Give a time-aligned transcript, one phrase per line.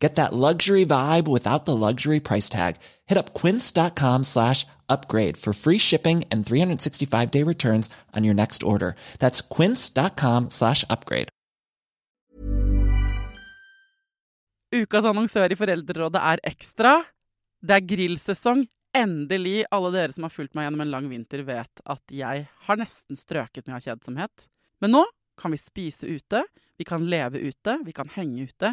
[0.00, 2.76] Get that luxury vibe without the luxury price tag.
[3.06, 8.62] Hit up quince.com slash upgrade for free shipping and 365 day returns on your next
[8.62, 8.94] order.
[9.18, 11.28] That's quince.com slash upgrade.
[14.70, 17.00] Ukas annonsør i Foreldrerådet er Ekstra.
[17.60, 18.68] Det er grillsesong.
[18.94, 19.64] Endelig.
[19.70, 23.18] Alle dere som har fulgt meg gjennom en lang vinter, vet at jeg har nesten
[23.18, 24.46] strøket med av kjedsomhet.
[24.82, 25.02] Men nå
[25.40, 26.44] kan vi spise ute,
[26.78, 28.72] vi kan leve ute, vi kan henge ute,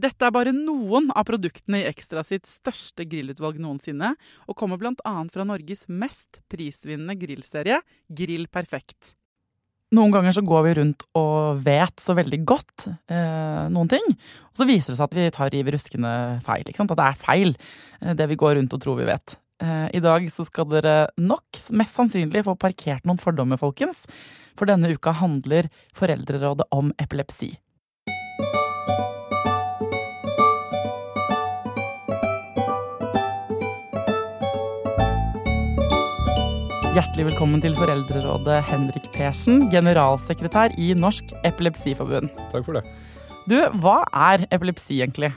[0.00, 4.14] Dette er bare noen av produktene i Ekstra sitt største grillutvalg noensinne,
[4.48, 5.16] og kommer bl.a.
[5.28, 9.12] fra Norges mest prisvinnende grillserie, Grill Perfekt.
[9.92, 14.06] Noen ganger så går vi rundt og vet så veldig godt eh, noen ting,
[14.48, 16.12] og så viser det seg at vi tar riv ruskende
[16.46, 16.64] feil.
[16.64, 16.94] Ikke sant?
[16.94, 17.52] At det er feil,
[18.00, 19.36] eh, det vi går rundt og tror vi vet.
[19.60, 24.06] Eh, I dag så skal dere nok, mest sannsynlig, få parkert noen fordommer, folkens.
[24.56, 27.52] For denne uka handler Foreldrerådet om epilepsi.
[36.92, 42.28] Hjertelig velkommen til Foreldrerådet, Henrik Persen, generalsekretær i Norsk Epilepsiforbund.
[42.52, 42.82] Takk for det.
[43.48, 45.30] Du, hva er epilepsi egentlig?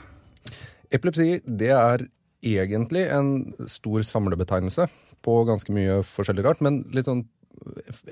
[0.92, 2.04] Epilepsi det er
[2.44, 3.30] egentlig en
[3.72, 4.84] stor samlebetegnelse
[5.24, 6.60] på ganske mye forskjellig rart.
[6.60, 7.24] Men litt sånn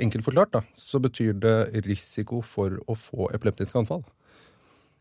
[0.01, 4.07] enkelt forklart da, så betyr det risiko for å få epileptiske anfall.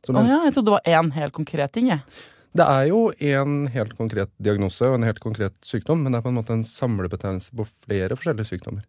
[0.03, 1.87] Å oh, ja, jeg trodde det var én helt konkret ting.
[1.95, 2.03] jeg.
[2.53, 6.25] Det er jo en helt konkret diagnose og en helt konkret sykdom, men det er
[6.25, 8.83] på en måte en samlebetegnelse på flere forskjellige sykdommer.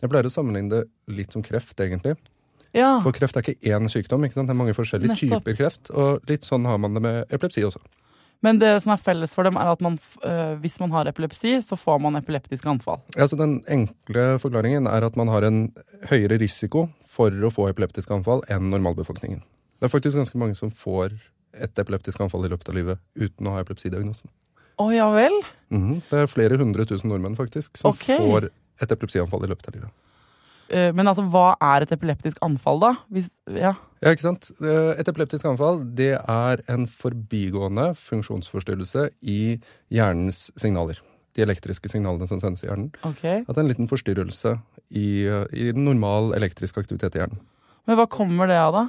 [0.00, 2.14] Jeg pleier å sammenligne det litt som kreft, egentlig.
[2.76, 3.00] Ja.
[3.02, 5.42] For kreft er ikke én sykdom, ikke det er mange forskjellige Nettopp.
[5.42, 5.90] typer kreft.
[5.90, 7.82] Og litt sånn har man det med epilepsi også.
[8.46, 11.58] Men det som er felles for dem, er at man, øh, hvis man har epilepsi,
[11.66, 13.02] så får man epileptiske anfall.
[13.18, 15.74] Ja, så Den enkle forklaringen er at man har en
[16.08, 19.42] høyere risiko for å få epileptiske anfall enn normalbefolkningen.
[19.80, 21.18] Det er faktisk ganske mange som får
[21.54, 24.30] et epileptisk anfall i løpet av livet uten å ha epilepsidiagnosen.
[24.80, 25.34] Oh, ja vel?
[25.74, 26.02] Mhm.
[26.08, 28.18] Det er flere hundre tusen nordmenn faktisk som okay.
[28.18, 28.48] får
[28.80, 29.92] et epilepsianfall i løpet av livet.
[30.70, 32.94] Eh, Men altså, hva er et epileptisk anfall, da?
[33.12, 33.74] Hvis, ja.
[34.00, 34.50] Ja, ikke sant?
[34.62, 39.58] Eh, Et epileptisk anfall det er en forbigående funksjonsforstyrrelse i
[39.90, 41.00] hjernens signaler.
[41.36, 42.90] De elektriske signalene som sendes i hjernen.
[43.04, 43.42] Okay.
[43.42, 44.56] At det er en liten forstyrrelse
[44.90, 47.42] i, eh, i normal elektrisk aktivitet i hjernen.
[47.86, 48.88] Men hva kommer det av, da?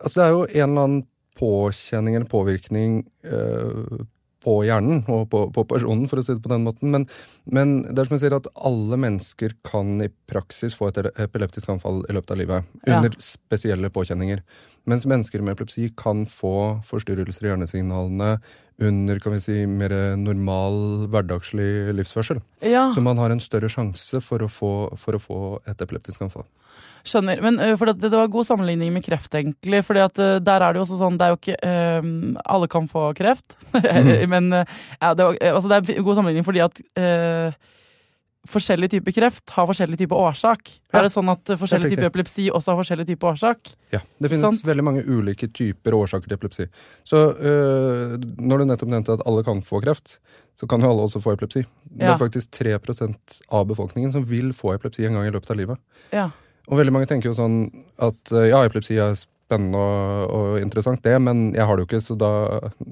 [0.00, 1.06] Altså Det er jo en eller annen
[1.38, 4.06] påkjenning eller påvirkning eh,
[4.44, 6.92] på hjernen og på, på personen, for å si det på den måten.
[6.94, 7.06] Men,
[7.50, 11.72] men det er som jeg sier at alle mennesker kan i praksis få et epileptisk
[11.74, 12.70] anfall i løpet av livet.
[12.84, 13.00] Ja.
[13.00, 14.44] Under spesielle påkjenninger.
[14.88, 16.54] Mens mennesker med epilepsi kan få
[16.88, 18.38] forstyrrelser i hjernesignalene
[18.78, 22.38] under kan vi si, mer normal hverdagslig livsførsel.
[22.62, 26.22] Ja, Så man har en større sjanse for å få, for å få et epileptisk
[26.22, 26.46] anfall.
[27.06, 27.40] Skjønner.
[27.44, 29.84] Men uh, for det, det var god sammenligning med kreft, egentlig.
[29.84, 32.10] fordi at øh, der er det jo også sånn Det er jo ikke uh,
[32.44, 33.56] Alle kan få kreft.
[34.32, 37.52] Men øh, ja, det, var, altså, det er en god sammenligning fordi at øh,
[38.48, 40.70] forskjellig type kreft har forskjellig type årsak.
[40.88, 43.72] Ja, er det sånn at forskjellig type epilepsi også har forskjellig type årsak?
[43.92, 44.68] Ja, Det finnes sånn?
[44.68, 46.68] veldig mange ulike typer årsaker til epilepsi.
[47.06, 50.18] Så øh, når du nettopp nevnte at alle kan få kreft,
[50.58, 51.64] så kan jo alle også få epilepsi.
[51.84, 55.60] Det er faktisk 3% av befolkningen som vil få epilepsi en gang i løpet av
[55.60, 55.82] livet.
[56.14, 56.30] Ja.
[56.68, 57.62] Og veldig mange tenker jo sånn
[58.04, 59.16] at øh, ja, epilepsi er
[59.48, 62.30] spennende og, og interessant, det, men jeg har det jo ikke, så da,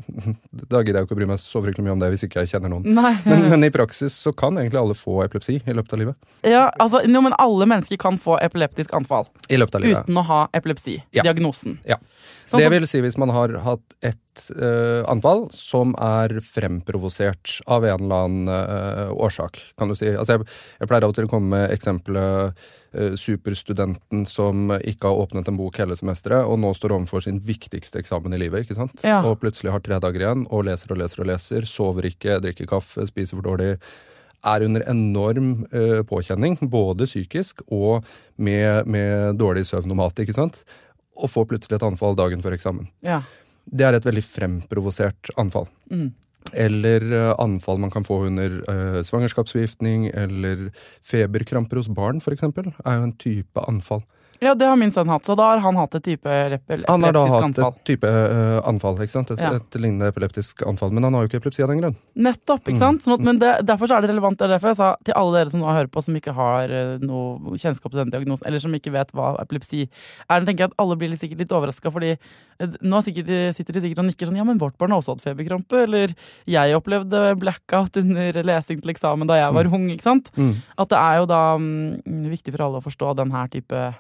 [0.73, 2.45] da gidder jeg jo ikke å bry meg så fryktelig mye om det hvis ikke
[2.45, 2.97] jeg kjenner noen.
[3.29, 6.29] Men, men i praksis så kan egentlig alle få epilepsi i løpet av livet.
[6.47, 10.07] ja, altså, no, men alle mennesker kan få epileptisk anfall I løpet av livet.
[10.07, 10.97] uten å ha epilepsi.
[11.17, 11.27] Ja.
[11.27, 11.79] Diagnosen.
[11.89, 11.99] Ja.
[12.47, 17.87] Sånn det vil si hvis man har hatt et uh, anfall som er fremprovosert av
[17.89, 20.13] en eller annen uh, årsak, kan du si.
[20.15, 20.49] Altså jeg,
[20.81, 22.69] jeg pleier av og til å komme med eksempelet eh,
[23.19, 28.01] superstudenten som ikke har åpnet en bok hele semesteret, og nå står overfor sin viktigste
[28.01, 29.03] eksamen i livet, ikke sant?
[29.05, 29.19] Ja.
[29.27, 32.71] Og plutselig har tre dager igjen, og leser og leser og leser, sover ikke, drikker
[32.71, 33.75] kaffe, spiser for dårlig.
[34.47, 38.07] Er under enorm uh, påkjenning, både psykisk og
[38.37, 40.63] med, med dårlig søvn og mat, ikke sant?
[41.17, 42.89] Og får plutselig et anfall dagen før eksamen.
[43.05, 43.23] Ja.
[43.67, 45.67] Det er et veldig fremprovosert anfall.
[45.91, 46.13] Mm.
[46.55, 50.69] Eller eh, anfall man kan få under eh, svangerskapsforgiftning, eller
[51.05, 54.05] feberkramper hos barn, eksempel, er jo en type anfall.
[54.41, 56.93] Ja, det har min sønn hatt, så da har han hatt et type epileptisk anfall.
[56.97, 57.73] Han har da hatt anfall.
[57.77, 59.31] et type uh, anfall, ikke sant?
[59.31, 59.53] Et, Ja.
[59.57, 61.97] et lignende epileptisk anfall, men han har jo ikke epilepsi av den grunn.
[62.17, 62.83] Nettopp, ikke Mm.
[62.83, 63.03] sant?
[63.07, 64.39] Sånn at, men det, derfor så er det relevant.
[64.39, 66.71] Det er derfor jeg sa til alle dere som nå hører på, som ikke har
[66.71, 69.85] eh, noe kjennskap til den diagnosen, eller som ikke vet hva epilepsi
[70.31, 73.33] er, nå tenker jeg at alle blir litt, sikkert litt overraska, fordi eh, nå sikkert,
[73.57, 75.85] sitter de sikkert og nikker sånn Ja, men vårt barn har også hatt feberkrampe.
[75.87, 76.13] Eller
[76.47, 79.89] jeg opplevde blackout under lesing til eksamen da jeg var ung.
[79.91, 80.31] ikke sant?
[80.79, 83.95] At det er jo da um, viktig for alle å forstå den her type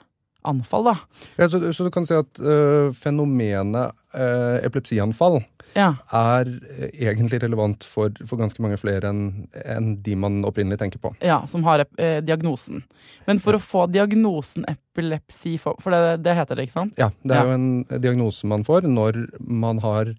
[0.46, 0.94] anfall, da.
[1.40, 5.40] Ja, så, så du kan si at øh, fenomenet øh, epilepsianfall
[5.76, 5.90] Ja.
[6.16, 11.02] er eh, egentlig relevant for, for ganske mange flere enn en de man opprinnelig tenker
[11.02, 11.12] på.
[11.20, 12.84] Ja, som har eh, diagnosen.
[13.26, 16.96] Men for å få diagnosen epilepsi, for, for det, det heter det, ikke sant?
[17.00, 17.44] Ja, Det er Ja.
[17.50, 20.14] jo en diagnose man får når man har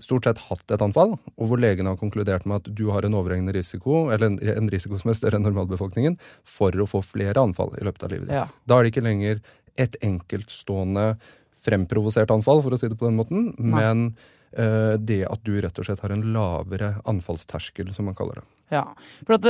[0.00, 3.12] stort sett hatt et anfall, og hvor legen har konkludert med at du har en
[3.18, 6.14] overhengende risiko, eller en, en risiko som er større enn normalbefolkningen,
[6.46, 8.38] for å få flere anfall i løpet av livet ditt.
[8.38, 8.46] Ja.
[8.70, 9.42] Da er det ikke lenger
[9.78, 11.14] et enkeltstående
[11.60, 14.12] fremprovosert anfall, for å si det på den måten, men
[14.56, 18.46] uh, det at du rett og slett har en lavere anfallsterskel, som man kaller det.
[18.70, 18.86] Ja,
[19.26, 19.48] for at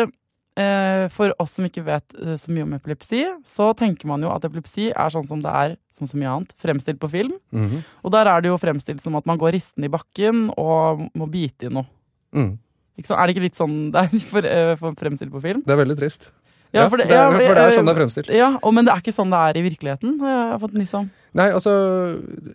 [0.60, 4.30] eh, for oss som ikke vet eh, så mye om epilepsi, så tenker man jo
[4.32, 7.36] at epilepsi er sånn som det er, som så mye annet, fremstilt på film.
[7.52, 7.84] Mhm.
[8.04, 11.28] Og der er det jo fremstilt som at man går risten i bakken og må
[11.30, 11.88] bite i noe.
[12.32, 12.56] Mm.
[13.00, 14.50] Er det ikke litt sånn det er for,
[14.80, 15.64] for fremstilt på film?
[15.66, 16.30] Det er veldig trist.
[16.70, 18.30] Ja, for det, det, er, for det er sånn det er fremstilt.
[18.34, 20.94] Ja, og, Men det er ikke sånn det er i virkeligheten, har jeg fått nyss
[21.00, 21.08] om.
[21.38, 21.72] Nei, altså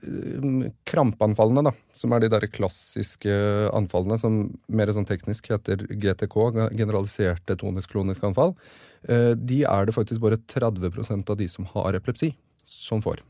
[0.06, 3.35] krampanfallene Krampeanfallene, da, som er de der klassiske
[3.75, 6.35] anfallene som mer sånn teknisk heter GTK,
[6.75, 8.56] generaliserte tonisk-klonisk anfall,
[9.07, 12.33] eh, de er det faktisk bare 30% av de som har epilepsi,
[12.68, 13.23] som får.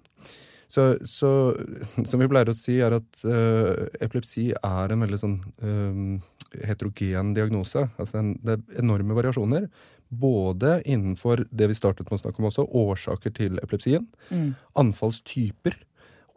[0.67, 1.29] Så, så
[2.09, 6.33] som vi pleier å si, er at uh, epilepsi er en veldig sånn uh,
[6.65, 7.85] heterogen diagnose.
[8.01, 9.69] Altså en, det er enorme variasjoner.
[10.09, 14.55] Både innenfor det vi startet med å snakke om også, årsaker til epilepsien, Mm.
[14.75, 15.75] anfallstyper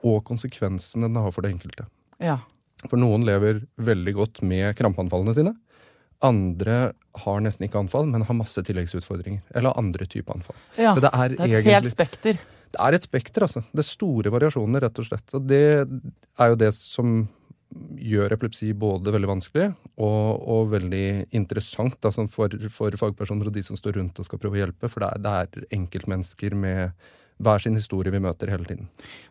[0.05, 1.87] og konsekvensene den har for det enkelte.
[2.21, 2.39] Ja.
[2.89, 5.55] For noen lever veldig godt med krampeanfallene sine.
[6.23, 6.93] Andre
[7.25, 9.43] har nesten ikke anfall, men har masse tilleggsutfordringer.
[9.55, 10.57] Eller andre typer anfall.
[10.77, 10.95] ja.
[10.95, 12.39] Så det er, Det er et helt spekter.
[12.71, 13.63] Det er et spekter, altså.
[13.73, 15.35] Det er store variasjoner, rett og slett.
[15.35, 15.89] Og det
[16.39, 17.29] er jo det som
[17.99, 19.69] gjør epilepsi både veldig vanskelig
[20.01, 24.41] og, og veldig interessant da, for, for fagpersoner og de som står rundt og skal
[24.41, 24.91] prøve å hjelpe.
[24.91, 28.89] For det er, det er enkeltmennesker med hver sin historie vi møter hele tiden.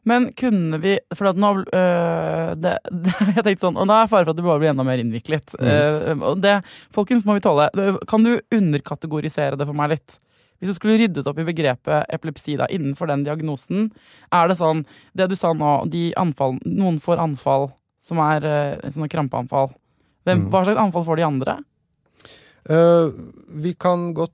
[0.08, 4.08] Men kunne vi For at nå øh, det, det, Jeg tenkte sånn Og nå er
[4.08, 5.58] fare for at det bare blir enda mer innviklet.
[5.60, 6.24] Mm.
[6.24, 6.54] Uh, det,
[6.96, 7.68] folkens, må vi tåle.
[8.08, 10.22] Kan du underkategorisere det for meg litt?
[10.58, 13.92] Hvis du skulle ryddet opp i begrepet epilepsi da, innenfor den diagnosen,
[14.34, 14.88] er det sånn
[15.18, 17.70] Det du sa nå, de anfall Noen får anfall
[18.02, 19.72] som er uh, sånne krampeanfall.
[20.28, 20.50] Hvem, Mm.
[20.52, 21.54] Hva slags anfall får de andre?
[22.68, 23.10] Uh,
[23.64, 24.34] vi kan godt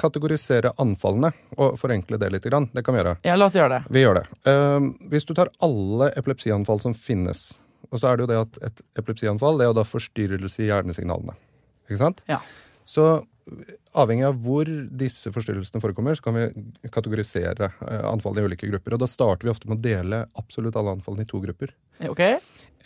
[0.00, 2.44] kategorisere anfallene og forenkle det litt.
[2.44, 2.68] Grann.
[2.74, 3.16] Det kan vi gjøre.
[3.24, 3.94] Ja, la oss gjøre det.
[3.94, 4.26] Vi gjør det.
[4.44, 7.58] Uh, hvis du tar alle epilepsianfall som finnes,
[7.90, 10.68] og så er det jo det at et epilepsianfall det er jo da forstyrrelse i
[10.68, 11.36] hjernesignalene.
[11.88, 12.20] Ikke sant?
[12.28, 12.38] Ja.
[12.86, 13.22] Så
[13.98, 14.68] avhengig av hvor
[15.00, 18.94] disse forstyrrelsene forekommer, så kan vi kategorisere eh, anfallene i ulike grupper.
[18.94, 21.72] Og da starter vi ofte med å dele absolutt alle anfallene i to grupper.
[22.08, 22.22] Ok?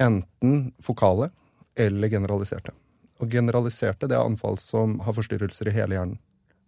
[0.03, 1.31] Enten fokale
[1.79, 2.75] eller generaliserte.
[3.23, 6.19] Og generaliserte det er anfall som har forstyrrelser i hele hjernen.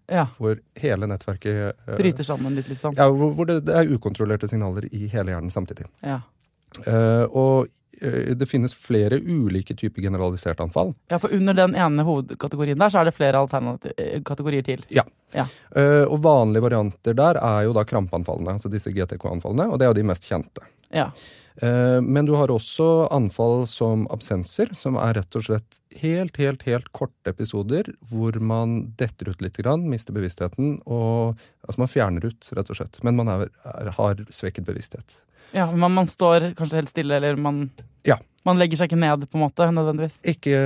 [0.06, 0.28] Ja.
[0.38, 2.94] Hvor hele nettverket eh, Bryter sammen litt, liksom.
[2.94, 5.88] Ja, hvor, hvor det, det er ukontrollerte signaler i hele hjernen samtidig.
[6.06, 6.20] Ja.
[6.84, 7.66] Eh, og
[8.00, 10.94] eh, det finnes flere ulike typer generaliserte anfall.
[11.10, 13.42] ja, for under den ene hovedkategorien der, så er det flere
[13.96, 14.84] eh, kategorier til.
[14.90, 15.04] Ja.
[16.06, 19.98] og vanlige varianter der er jo da krampeanfallene, altså disse GTK-anfallene, og det er jo
[20.00, 20.62] de mest kjente.
[20.94, 21.10] Ja.
[21.62, 26.62] Eh, men du har også anfall som absenser, som er rett og slett helt, helt,
[26.68, 32.28] helt korte episoder hvor man detter ut litt, grann, mister bevisstheten, og altså man fjerner
[32.28, 33.00] ut, rett og slett.
[33.06, 35.22] Men man er, er, har svekket bevissthet.
[35.54, 37.70] Ja, men man står kanskje helt stille, eller man,
[38.04, 38.18] Ja.
[38.44, 40.18] man legger seg ikke ned, på en måte, nødvendigvis.
[40.26, 40.58] Ikke,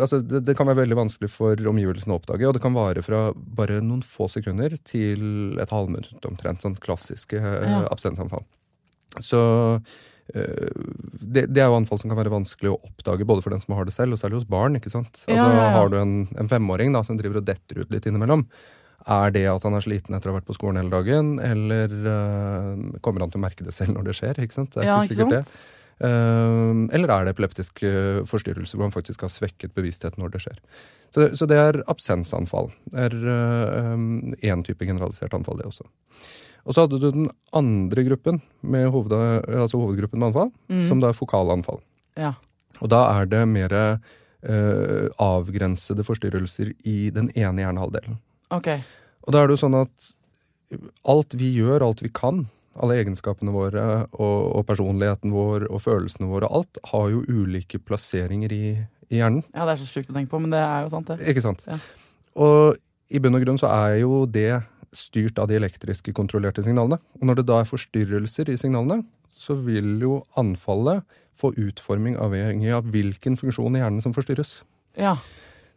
[0.00, 3.04] altså det, det kan være veldig vanskelig for omgivelsene å oppdage, og det kan vare
[3.04, 6.64] fra bare noen få sekunder til et halvminutt omtrent.
[6.64, 7.84] Sånn klassiske eh, Ja.
[7.92, 8.44] absensanfall.
[9.24, 9.40] Så
[10.34, 10.70] eh,
[11.20, 13.74] det, det er jo anfall som kan være vanskelig å oppdage både for den som
[13.78, 14.76] har det selv, og særlig hos barn.
[14.80, 15.22] ikke sant?
[15.26, 15.70] Altså, Ja, ja, ja.
[15.78, 18.46] Har du en, en femåring da, som driver og detter ut litt innimellom,
[19.06, 21.92] er det at han er sliten etter å ha vært på skolen hele dagen, eller
[22.08, 24.40] uh, kommer han til å merke det selv når det skjer?
[24.42, 24.72] ikke sant?
[24.74, 25.44] Det er Ja, ikke ikke sikkert det.
[25.52, 25.72] sant?
[25.96, 27.78] Eh, eller er det epileptisk
[28.28, 30.58] forstyrrelse hvor han faktisk har svekket bevissthet når det skjer?
[31.08, 32.68] Så, det- så det er absensanfall.
[32.92, 33.14] Det er
[34.44, 35.86] én type generalisert anfall, det også.
[36.66, 39.12] Og så hadde du den andre gruppen, med hoved,
[39.46, 40.84] altså hovedgruppen med anfall, Mm.
[40.88, 41.78] som da er fokalanfall.
[42.18, 42.32] Ja.
[42.82, 48.18] Og da er det mer eh, avgrensede forstyrrelser i den ene hjernehalvdelen.
[48.50, 48.82] Okay.
[49.26, 50.10] Og da er det jo sånn at
[51.06, 52.46] alt vi gjør, alt vi kan,
[52.76, 58.52] alle egenskapene våre og, og personligheten vår og følelsene våre, alt har jo ulike plasseringer
[58.52, 58.64] i,
[59.08, 59.44] i hjernen.
[59.54, 61.22] Ja, det er så sjukt å tenke på, men det er jo sant, det.
[61.32, 61.64] Ikke sant?
[61.70, 61.78] Ja.
[62.36, 62.76] Og
[63.08, 64.50] i bunn og grunn så er jo det
[64.96, 66.98] styrt av de elektriske kontrollerte signalene.
[67.20, 71.04] Og når det da er forstyrrelser i signalene, så vil jo anfallet
[71.36, 74.62] få utforming avhengig av hvilken funksjon i hjernen som forstyrres.
[74.96, 75.18] Ja.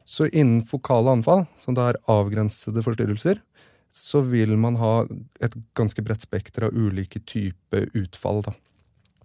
[0.07, 3.41] Så innen fokale anfall, som da er avgrensede forstyrrelser,
[3.89, 5.03] så vil man ha
[5.41, 8.43] et ganske bredt spekter av ulike typer utfall.
[8.45, 8.53] Da.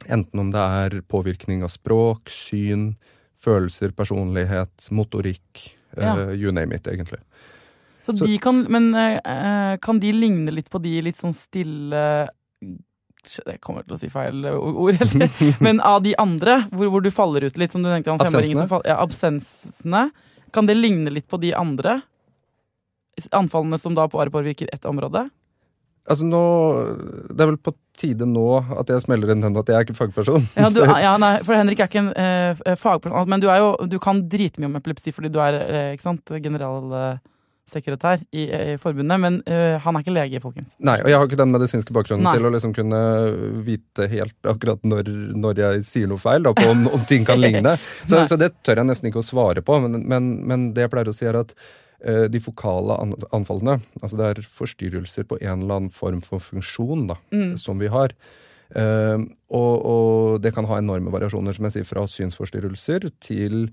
[0.09, 2.95] Enten om det er påvirkning av språk, syn,
[3.41, 6.17] følelser, personlighet, motorikk, Ja.
[6.17, 7.21] uh, you name it, egentlig.
[8.05, 12.29] Så, Så- de kan, men eh, kan de ligne litt på de litt sånn stille
[13.49, 15.39] Jeg kommer til å si feil ord, helt.
[15.65, 18.69] men av de andre, hvor, hvor du faller ut litt, som du tenkte om femåringen
[18.69, 20.11] som ja, Absensene.
[20.53, 22.03] Kan det ligne litt på de andre?
[23.33, 25.25] Anfallene som da bare påvirker ett område?
[26.05, 26.41] Altså nå,
[27.33, 28.45] Det er vel på tide nå
[28.77, 30.45] at jeg smeller inn den at jeg er ikke fagperson.
[30.59, 33.97] Ja, du, ja, nei, for Henrik er ikke en eh, fagperson, men du, jo, du
[34.03, 36.35] kan dritmye om epilepsi fordi du er eh, ikke sant,
[37.65, 38.45] generalsekretær i,
[38.75, 40.75] i forbundet, men uh, han er ikke lege, folkens.
[40.79, 42.35] Nei, og jeg har ikke den medisinske bakgrunnen Nei.
[42.37, 43.01] til å liksom kunne
[43.65, 45.05] vite helt akkurat når,
[45.35, 47.77] når jeg sier noe feil, da, på om, om ting kan ligne.
[48.09, 50.93] Så, så det tør jeg nesten ikke å svare på, men, men, men det jeg
[50.93, 51.55] pleier å si er at
[52.05, 56.43] eh, de fokale an anfallene, altså det er forstyrrelser på en eller annen form for
[56.43, 57.55] funksjon da, Mm.
[57.61, 58.13] som vi har.
[58.73, 59.19] Eh,
[59.55, 63.67] og, og det kan ha enorme variasjoner, som jeg sier, fra synsforstyrrelser til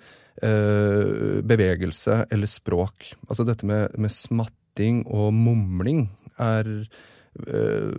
[0.43, 3.13] uh, bevegelse eller språk.
[3.27, 6.05] Altså dette med, med smatting og mumling
[6.41, 7.93] er uh,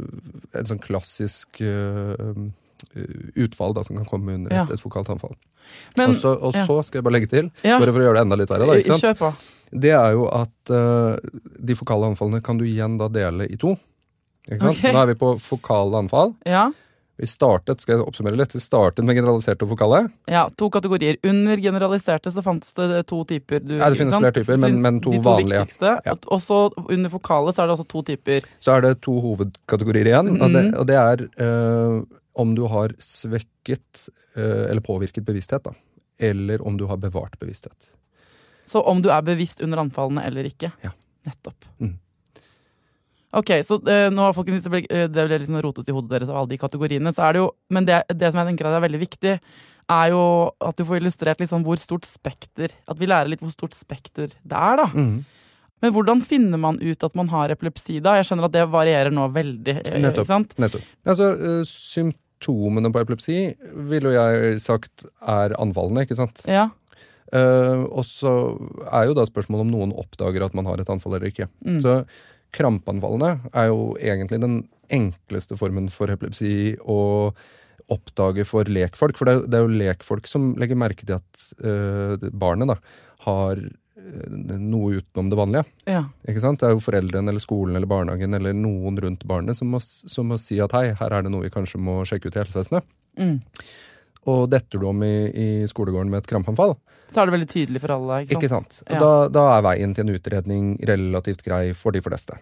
[0.53, 2.43] en sånn klassisk eh,
[3.39, 4.65] utfall da, som kan komme under Ja.
[4.67, 5.37] et, et fokalt anfall.
[5.97, 6.65] Men og så, og ja.
[6.67, 7.79] så skal jeg bare legge til, Ja.
[7.79, 9.31] bare for å gjøre det enda litt verre, da,
[9.73, 10.73] det er jo at
[11.71, 13.77] de fokale anfallene kan du igjen da dele i to.
[14.51, 14.79] Ikke sant?
[14.79, 14.93] Ok.
[14.93, 16.35] Nå er vi på fokale anfall.
[16.49, 16.71] Ja.
[17.21, 19.99] Vi startet skal jeg oppsummere litt, vi startet med generaliserte og fokale.
[20.27, 21.19] Ja, to kategorier.
[21.29, 23.61] Under generaliserte så fantes det to typer.
[23.63, 25.67] Du, Ja, det finnes flere typer, men- men to to vanlige.
[25.81, 26.15] Ja.
[26.27, 28.43] Og- så under fokale så er det også to typer.
[28.59, 30.75] Så er det to hovedkategorier igjen, og, det, Mhm.
[30.81, 32.03] og det er øh,
[32.35, 35.71] om du har svekket øh, eller påvirket bevissthet, da.
[36.19, 37.93] Eller om du har bevart bevissthet.
[38.67, 40.73] Så om du er bevisst under anfallene eller ikke.
[40.83, 40.91] Ja.
[41.27, 41.65] Nettopp.
[41.79, 41.99] Mm.
[43.33, 46.11] Ok, så uh, nå har folkens, det ble, eh, det ble liksom rotet i hodet
[46.13, 47.13] deres av alle de kategoriene.
[47.17, 49.37] Så er det jo, men det, det som jeg tenker er veldig viktig,
[49.93, 50.25] er jo
[50.63, 53.75] at du får illustrert litt sånn hvor stort spekter At vi lærer litt hvor stort
[53.75, 54.87] spekter det er, da.
[54.93, 55.17] Mm.
[55.83, 58.15] Men hvordan finner man ut at man har epilepsi da?
[58.21, 59.79] Jeg skjønner at det varierer nå veldig.
[59.81, 60.53] eh, Nettopp.
[60.63, 60.85] Nettopp.
[61.03, 61.33] Altså,
[61.67, 63.41] symptomene på epilepsi
[63.91, 66.45] ville jo jeg sagt er anfallene, ikke sant?
[66.47, 66.69] Ja.
[67.33, 68.31] Uh, og så
[68.93, 71.49] er jo da spørsmålet om noen oppdager at man har et anfall eller ikke.
[71.65, 71.81] Mm.
[71.81, 72.03] Så
[72.53, 77.33] krampeanfallene er jo egentlig den enkleste formen for epilepsi å
[77.93, 79.19] oppdage for lekfolk.
[79.19, 82.77] For det er, det er jo lekfolk som legger merke til at øh, barnet da
[83.27, 85.65] har eh, noe utenom det vanlige.
[85.91, 86.05] ja.
[86.29, 86.61] Ikke sant?
[86.63, 90.31] Det er jo foreldrene eller skolen eller barnehagen eller noen rundt barnet som må, som
[90.33, 92.93] må si at hei, her er det noe vi kanskje må sjekke ut i helsevesenet.
[93.21, 93.39] Mm.
[94.31, 96.77] Og detter du om i, i skolegården med et krampanfall
[97.11, 98.23] Så er det veldig tydelig for alle.
[98.23, 98.45] Ikke sant?
[98.45, 98.81] ikke sant?
[98.87, 99.01] Ja.
[99.03, 102.39] Da, da er veien til en utredning relativt grei for de fleste.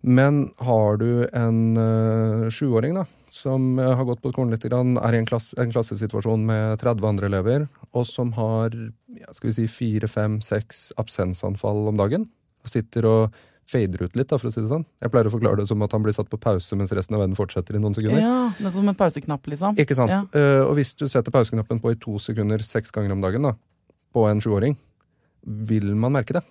[0.00, 4.96] Men har du en uh, sjuåring da, som uh, har gått på skolen litt, grann,
[4.98, 9.50] er i en, klass, en klassesituasjon med 30 andre elever, og som har ja, skal
[9.50, 12.26] vi si, fire, fem, seks absensanfall om dagen,
[12.64, 13.38] og sitter og
[13.70, 14.84] fader ut litt, da, for å si det sånn.
[15.02, 17.24] Jeg pleier å forklare det som at han blir satt på pause mens resten av
[17.24, 18.22] verden fortsetter i noen sekunder.
[18.22, 19.78] Ja, det er som en pauseknapp, liksom.
[19.80, 20.14] Ikke sant?
[20.14, 20.22] Ja.
[20.34, 23.54] Uh, og hvis du setter pauseknappen på i to sekunder seks ganger om dagen da,
[24.14, 24.76] på en sjuåring,
[25.70, 26.44] vil man merke det.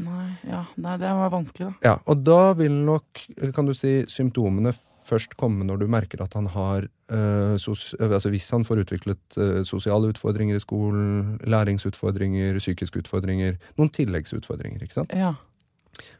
[0.00, 1.90] Nei, ja, nei, det var vanskelig, da.
[1.90, 3.24] Ja, Og da vil nok,
[3.56, 4.72] kan du si, symptomene
[5.10, 9.38] først komme når du merker at han har eh, sos altså Hvis han får utviklet
[9.40, 14.84] eh, sosiale utfordringer i skolen, læringsutfordringer, psykiske utfordringer, noen tilleggsutfordringer.
[14.86, 15.14] ikke sant?
[15.16, 15.34] Ja.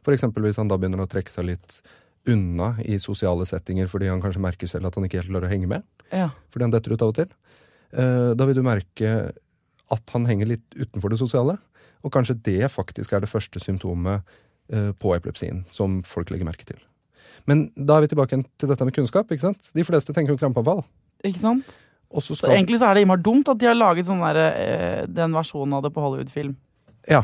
[0.07, 1.81] Eksempel hvis han da begynner å trekke seg litt
[2.29, 5.53] unna i sosiale settinger fordi han kanskje merker selv at han ikke helt klarer å
[5.53, 5.83] henge med.
[6.11, 6.29] Ja.
[6.53, 7.31] Fordi han detter ut av og til.
[7.93, 9.31] Eh, Da vil du merke
[9.91, 11.57] at han henger litt utenfor det sosiale.
[12.03, 14.21] Og kanskje det faktisk er det første symptomet
[14.71, 16.79] eh, på epilepsien som folk legger merke til.
[17.49, 19.29] Men da er vi tilbake til dette med kunnskap.
[19.31, 19.71] ikke sant?
[19.73, 20.83] De fleste tenker jo krampeanfall.
[21.25, 21.77] Ikke sant?
[22.11, 24.21] Og så Så skal egentlig så er det innmari dumt at de har laget sånn
[24.21, 26.55] der, eh, den versjonen av det på Hollywood-film.
[27.09, 27.23] Ja.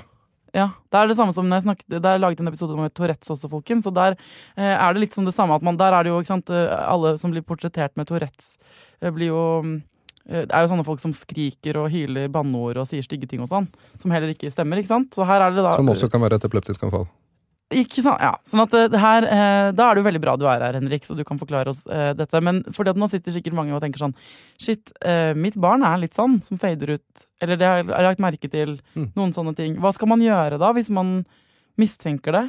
[0.55, 2.87] Ja, Det er det samme som når jeg snakket, det er laget en episode om
[2.89, 3.87] Tourettes også, folkens.
[3.89, 4.15] Og der
[4.55, 5.55] eh, er det litt som det samme.
[5.55, 8.57] at man, Der er det jo ikke sant, eh, alle som blir portrettert med Tourettes,
[9.01, 9.75] eh, blir jo mm,
[10.29, 13.41] eh, Det er jo sånne folk som skriker og hyler banneord og sier stygge ting
[13.41, 13.67] og sånn.
[13.97, 14.77] Som heller ikke stemmer.
[14.77, 15.11] ikke sant?
[15.13, 17.07] Så her er det da Som også kan være et epileptisk anfall.
[17.75, 18.31] Ikke sant, ja.
[18.47, 20.77] Sånn at det, det her, eh, Da er det jo veldig bra du er her,
[20.77, 22.39] Henrik, så du kan forklare oss eh, dette.
[22.43, 24.15] Men fordi at nå sitter sikkert mange og tenker sånn
[24.55, 27.25] Shit, eh, mitt barn er litt sånn, som fader ut.
[27.43, 28.77] Eller det har jeg lagt merke til.
[28.95, 29.09] Mm.
[29.19, 29.75] Noen sånne ting.
[29.83, 31.19] Hva skal man gjøre da, hvis man
[31.77, 32.45] mistenker det?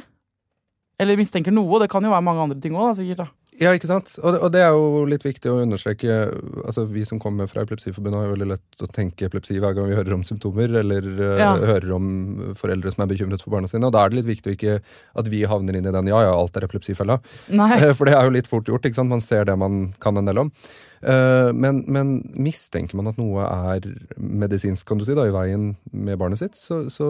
[0.99, 1.83] Eller mistenker noe.
[1.83, 3.25] Det kan jo være mange andre ting òg, sikkert.
[3.25, 3.38] da.
[3.59, 4.13] Ja, ikke sant?
[4.23, 6.15] Og det, og det er jo litt viktig å understreke.
[6.63, 9.89] altså Vi som kommer fra Epilepsiforbundet, har jo veldig lett å tenke epilepsi hver gang
[9.89, 11.51] vi hører om symptomer, eller ja.
[11.59, 12.09] uh, hører om
[12.59, 13.83] foreldre som er bekymret for barna sine.
[13.89, 14.77] Og da er det litt viktig å ikke
[15.19, 17.19] at vi havner inn i den ja, ja, alt er epilepsifella.
[17.51, 18.87] Eh, For det er jo litt fort gjort.
[18.87, 19.11] ikke sant?
[19.11, 20.53] Man ser det man kan en del om.
[21.03, 23.85] Uh, Men, men mistenker man at noe er
[24.19, 27.07] medisinsk kan du si da, i veien med barnet sitt, så, så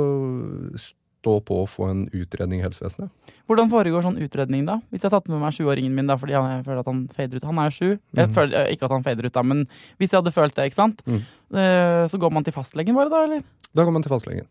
[1.19, 3.11] stå på å få en utredning i helsevesenet.
[3.49, 4.77] Hvordan foregår sånn utredning, da?
[4.91, 7.01] Hvis jeg har tatt med meg sjuåringen min da, fordi han, jeg føler at han
[7.15, 7.47] fader ut.
[7.49, 7.89] Han er jo sju.
[8.15, 8.35] Jeg mm.
[8.37, 9.65] føler eh, ikke at han fader ut, da, men
[9.99, 11.03] hvis jeg hadde følt det, ikke sant?
[11.09, 13.43] Eh, Så går man til fastlegen bare, da, eller?
[13.75, 14.47] Da går man til fastlegen.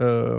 [0.00, 0.36] Eh,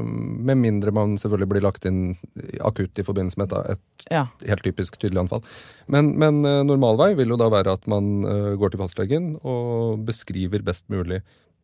[0.50, 2.16] med mindre man selvfølgelig blir lagt inn
[2.62, 4.28] akutt i forbindelse med et, et Ja.
[4.48, 5.44] helt typisk tydelig anfall.
[5.88, 8.24] Men, men normalvei vil jo da være at man
[8.62, 11.24] går til fastlegen og beskriver best mulig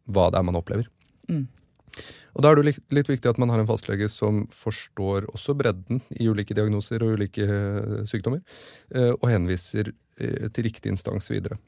[0.09, 0.89] hva det er man opplever.
[1.29, 1.45] Mm.
[2.39, 5.57] Og da er det litt, litt viktig at man har en fastlege som forstår også
[5.59, 8.39] bredden i ulike diagnoser og ulike eh, sykdommer,
[8.95, 11.59] eh, og henviser eh, til riktig instans videre.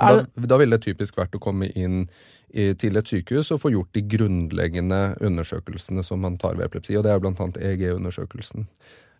[0.00, 2.06] Er Da, da ville det typisk vært å komme inn
[2.48, 6.96] i, til et sykehus og få gjort de grunnleggende undersøkelsene som man tar ved epilepsi,
[6.96, 8.64] og det er blant annet EEG-undersøkelsen.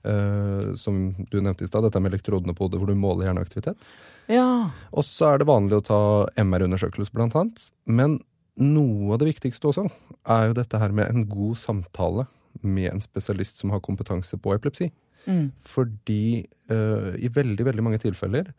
[0.00, 3.91] Uh, som du nevnte i stad, dette med elektrodene på hodet hvor du måler hjerneaktivitet.
[4.32, 4.71] ja.
[4.97, 6.00] Og så er det vanlig å ta
[6.41, 7.67] MR-undersøkelse, blant annet.
[7.84, 8.17] Men
[8.58, 9.86] noe av det viktigste også
[10.30, 12.26] er jo dette her med en god samtale
[12.67, 14.91] med en spesialist som har kompetanse på epilepsi.
[15.26, 15.50] Mm.
[15.67, 18.50] Fordi uh, i veldig, veldig mange tilfeller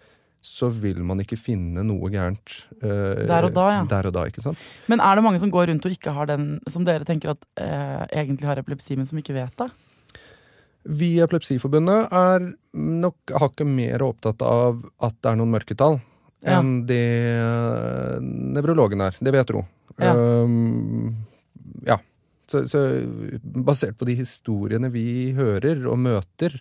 [0.41, 3.82] så vil man ikke finne noe gærent uh, Der og da, ja.
[3.89, 4.62] Der og da, ikke sant?
[4.89, 7.45] Men er det mange som går rundt og ikke har den som dere tenker at
[7.62, 9.69] uh, egentlig har epilepsi, men som ikke vet det?
[10.82, 15.99] Vi i Epilepsiforbundet er nok hakket mer opptatt av at det er noen mørketall.
[16.41, 17.04] Enn det
[17.38, 19.17] uh, nevrologen er.
[19.19, 19.63] Det vet tro.
[20.01, 20.13] Ja.
[20.15, 21.13] Um,
[21.86, 21.99] ja.
[22.49, 22.82] Så, så
[23.41, 26.58] basert på de historiene vi hører og møter,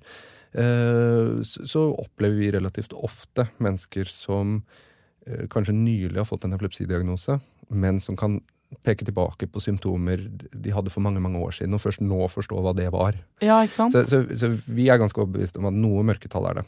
[0.55, 6.57] uh, så, så opplever vi relativt ofte mennesker som uh, kanskje nylig har fått en
[6.59, 7.40] epilepsidiagnose,
[7.71, 8.40] men som kan
[8.87, 12.61] peke tilbake på symptomer de hadde for mange mange år siden, og først nå forstå
[12.63, 13.19] hva det var.
[13.43, 13.97] Ja, ikke sant?
[13.97, 16.67] Så, så, så vi er ganske overbevist om at noe mørketall er det.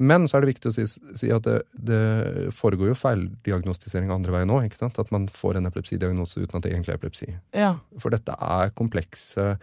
[0.00, 4.34] Men så er det viktig å si, si at det, det foregår jo feildiagnostisering andre
[4.34, 4.72] veien òg.
[4.88, 7.30] At man får en epilepsidiagnose uten at det egentlig er epilepsi.
[7.56, 7.74] Ja.
[8.00, 9.54] For dette er komplekse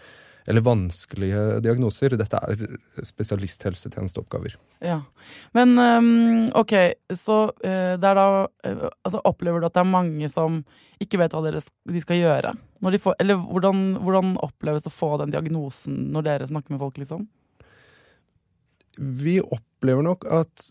[0.47, 2.15] eller vanskelige diagnoser.
[2.19, 2.63] Dette er
[3.05, 4.55] spesialisthelsetjenesteoppgaver.
[4.81, 5.01] Ja.
[5.57, 6.73] Men øhm, ok,
[7.13, 8.27] så øh, det er da
[8.65, 10.63] øh, Altså opplever du at det er mange som
[11.01, 12.53] ikke vet hva de skal gjøre?
[12.81, 16.81] De får, eller hvordan, hvordan oppleves det å få den diagnosen når dere snakker med
[16.81, 17.27] folk, liksom?
[18.97, 20.65] Vi opplever nok at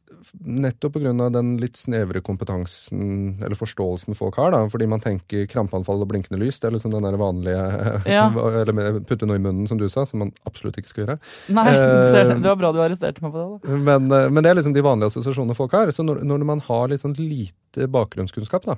[0.44, 1.30] nettopp pga.
[1.32, 6.40] den litt snevre kompetansen eller forståelsen folk har, da, fordi man tenker krampeanfall og blinkende
[6.42, 7.64] lys, det er liksom den der vanlige
[8.10, 8.26] Ja.
[8.60, 11.18] Eller putte noe i munnen, som du sa, som man absolutt ikke skal gjøre.
[11.56, 13.64] Nei, Eh, det var bra du arresterte meg på det.
[13.64, 13.76] da.
[13.88, 15.90] Men, eh, men det er liksom de vanlige assosiasjonene folk har.
[15.94, 18.76] Så når, når man har litt sånn lite bakgrunnskunnskap, da,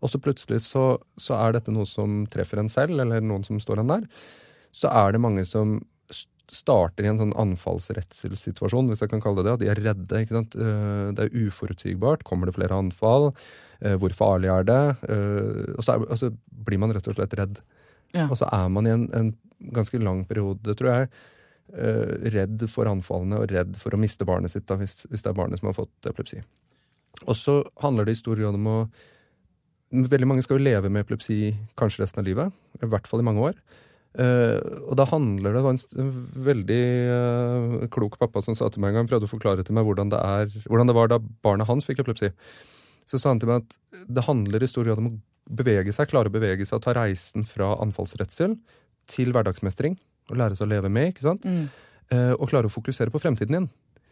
[0.00, 0.86] og så plutselig så,
[1.20, 4.08] så er dette noe som treffer en selv, eller noen som står en nær,
[4.76, 5.78] så er det mange som
[6.52, 9.54] starter i en sånn anfallsredselssituasjon, hvis jeg kan kalle det det.
[9.56, 10.20] At de er redde.
[10.22, 10.56] ikke sant?
[10.56, 12.24] Eh, Det er uforutsigbart.
[12.24, 13.32] Kommer det flere anfall?
[13.80, 14.82] Eh, Hvor farlig er det?
[15.08, 17.60] Eh, Og så, er, og så blir man rett og slett redd.
[18.14, 18.28] Ja.
[18.30, 19.32] Og så er man i en, en
[19.72, 21.08] ganske lang periode, tror jeg,
[22.32, 25.34] redd for anfallene og redd for å miste barnet sitt, da, hvis, hvis det er
[25.34, 26.38] barnet som har fått epilepsi.
[27.26, 28.78] Og så handler det i stor grad om å
[29.92, 32.52] Veldig mange skal jo leve med epilepsi kanskje resten av livet.
[32.82, 33.54] I hvert fall i mange år.
[34.16, 34.56] Eh,
[34.88, 36.12] og da handler det Det var en,
[36.46, 39.84] veldig eh, klok pappa som sa til meg en gang, prøvde å forklare til meg
[39.84, 42.32] hvordan det, er, hvordan det var da barnet hans fikk epilepsi.
[43.06, 46.08] Så sa han til meg at det handler i stor grad om å bevege seg,
[46.10, 48.56] klare å bevege seg og ta reisen fra anfallsredsel
[49.10, 49.98] til hverdagsmestring.
[50.32, 51.44] Og lære seg å leve med, ikke sant?
[51.46, 51.68] Mm.
[52.10, 53.68] Eh, og klare å fokusere på fremtiden din.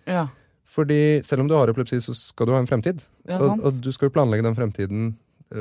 [0.06, 0.28] Ja.
[0.68, 3.02] Fordi selv om du har epilepsi, så skal du ha en fremtid.
[3.28, 5.12] Ja, og, og du skal jo planlegge den fremtiden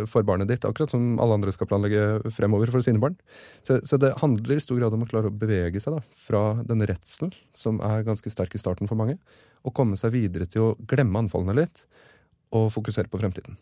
[0.09, 3.17] for barnet ditt, akkurat som alle andre skal planlegge fremover for sine barn.
[3.65, 6.43] Så, så det handler i stor grad om å klare å bevege seg da, fra
[6.67, 9.19] den redselen, som er ganske sterk i starten for mange,
[9.63, 11.85] og komme seg videre til å glemme anfallene litt,
[12.53, 13.57] og fokusere på fremtiden.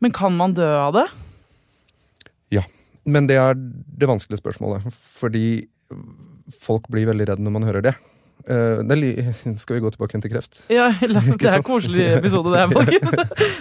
[0.00, 1.06] Men kan man dø av det?
[2.52, 2.64] Ja.
[3.08, 5.68] Men det er det vanskelige spørsmålet, fordi
[6.60, 7.94] folk blir veldig redde når man hører det.
[8.48, 9.10] Eh, det li
[9.62, 10.60] skal vi gå tilbake til kreft?
[10.72, 13.14] Ja, la, Det er en koselig episode, det, folkens.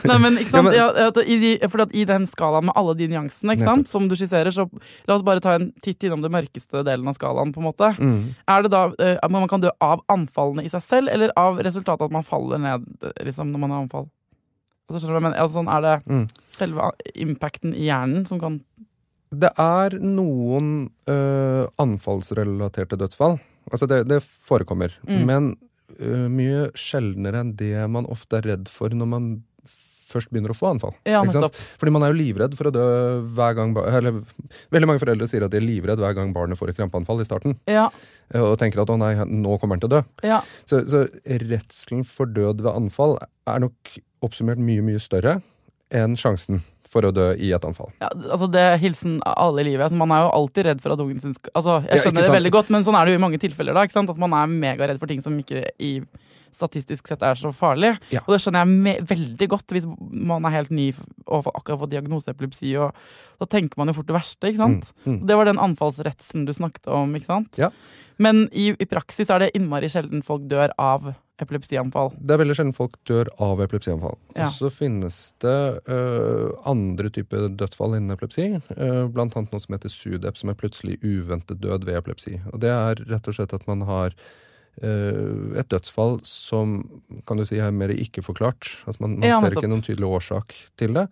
[0.08, 0.72] Nei, men ikke sant?
[0.76, 3.90] Ja, Ja, i, de, for at I den skalaen med alle de nyansene sant?
[3.92, 4.68] som du skisserer, så
[5.08, 7.52] la oss bare ta en titt innom det mørkeste delen av skalaen.
[7.56, 7.92] på en måte.
[8.00, 8.36] Mm.
[8.48, 12.08] Er det da uh, man kan dø av anfallene i seg selv, eller av resultatet
[12.08, 14.08] at man faller ned eh, liksom, når man har anfall?
[14.90, 15.22] Altså, hva?
[15.36, 16.26] Altså, sånn, er det Mm.
[16.50, 18.60] selve impacten i hjernen som kan
[19.30, 23.38] Det er noen øh, anfallsrelaterte dødsfall.
[23.72, 24.96] Altså det, det forekommer.
[25.08, 25.22] Mm.
[25.30, 25.52] Men
[26.00, 29.30] uh, mye sjeldnere enn det man ofte er redd for når man
[30.10, 30.96] først begynner å få anfall.
[31.06, 31.22] Ja?
[31.22, 32.86] Fordi man er jo livredd for å dø
[33.38, 34.16] hver gang Eller
[34.74, 37.28] veldig mange foreldre sier at de er livredd hver gang barnet får et krampeanfall i
[37.28, 37.58] starten.
[37.70, 37.88] Ja,
[38.34, 40.02] øh, Og tenker at å nei, nå kommer han til å dø.
[40.26, 40.42] ja.
[40.66, 41.06] Så, så
[41.46, 45.40] redselen for død ved anfall er nok oppsummert mye, mye større
[45.96, 47.92] enn sjansen for å dø i et anfall.
[48.02, 49.86] Ja, altså det er hilsen alle i livet.
[49.86, 52.30] Altså man er jo alltid redd for at ungen sin skal altså, Jeg skjønner ja,
[52.30, 53.78] det veldig godt, men sånn er det jo i mange tilfeller.
[53.78, 53.86] da?
[53.86, 55.94] At man er megaredd for ting som ikke i
[56.56, 57.94] statistisk sett er så farlig.
[58.14, 58.24] Ja.
[58.26, 60.90] Og det skjønner jeg veldig godt hvis man er helt ny
[61.28, 62.74] og akkurat fått diagnose epilepsi.
[62.82, 62.98] og
[63.42, 64.50] Da tenker man jo fort det verste.
[64.50, 64.92] ikke sant?
[65.06, 65.24] Mm, mm.
[65.30, 67.14] Det var den anfallsredselen du snakket om.
[67.16, 67.62] ikke sant?
[67.62, 67.70] Ja.
[68.18, 72.12] Men i, i praksis er det innmari sjelden folk dør av epilepsianfall.
[72.18, 74.18] Det er veldig sjelden folk dør av epilepsianfall.
[74.36, 74.48] Ja.
[74.48, 78.52] Og så finnes det uh, andre typer dødsfall innen epilepsi.
[78.76, 82.38] Uh, blant annet noe som heter SUDEP, som er plutselig uventet død ved epilepsi.
[82.54, 84.16] Og det er rett og slett at man har
[84.84, 86.78] et dødsfall som
[87.28, 88.70] kan du si er mer ikke-forklart.
[88.88, 91.08] Altså man, man Ja, ser ikke noen tydelig årsak til det.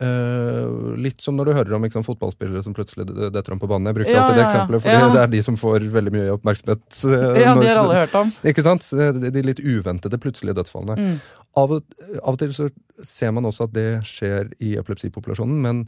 [0.00, 3.04] Uh, litt som når du hører om ikke sant, fotballspillere som plutselig
[3.34, 3.90] detter om på banen.
[3.90, 6.30] Jeg bruker Ja, alltid det ja, eksempelet, fordi det er de som får veldig mye
[6.38, 6.86] oppmerksomhet.
[7.04, 8.32] øh, Ja, når- de har alle hørt om.
[8.52, 8.88] ikke sant?
[9.36, 10.96] De litt uventede, plutselige dødsfallene.
[10.96, 11.20] Mm.
[11.60, 12.70] Av, av og til så
[13.04, 15.84] ser man også at det skjer i epilepsipopulasjonen, men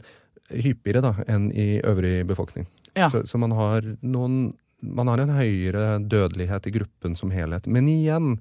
[0.53, 2.67] hyppigere da, enn i øvrig befolkning.
[2.95, 3.09] Ja.
[3.09, 4.53] Så, så man har noen
[4.85, 7.67] Man har en høyere dødelighet i gruppen som helhet.
[7.71, 8.35] Men igjen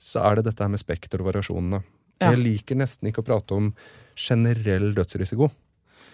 [0.00, 1.82] så er det dette her med spekter og variasjonene.
[2.20, 2.30] Ja.
[2.32, 3.72] Jeg liker nesten ikke å prate om
[4.16, 5.50] generell dødsrisiko.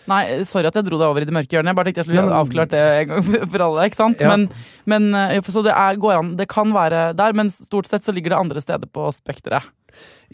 [0.09, 1.73] Nei, sorry at jeg dro deg over i det mørke hjørnet.
[1.73, 3.87] Jeg bare tenkte jeg skulle Ja, men- avklart det en gang for- alle.
[3.91, 4.21] ikke sant?
[4.21, 4.29] Ja.
[4.37, 4.49] Men,
[4.87, 8.13] men eh, så det er, går an, det kan være der, men stort sett så
[8.15, 9.63] ligger det andre steder på spekteret.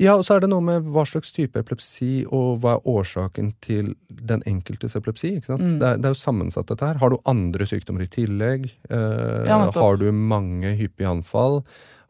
[0.01, 3.53] Ja, og så er det noe med hva slags type epilepsi, og hva er årsaken
[3.63, 5.37] til den enkeltes epilepsi.
[5.37, 5.63] ikke sant?
[5.69, 5.79] Mm.
[5.79, 6.99] Det, er, det er jo sammensatt, dette her.
[6.99, 8.67] Har du andre sykdommer i tillegg?
[8.91, 11.61] Eh, Ja, har du mange hyppige anfall?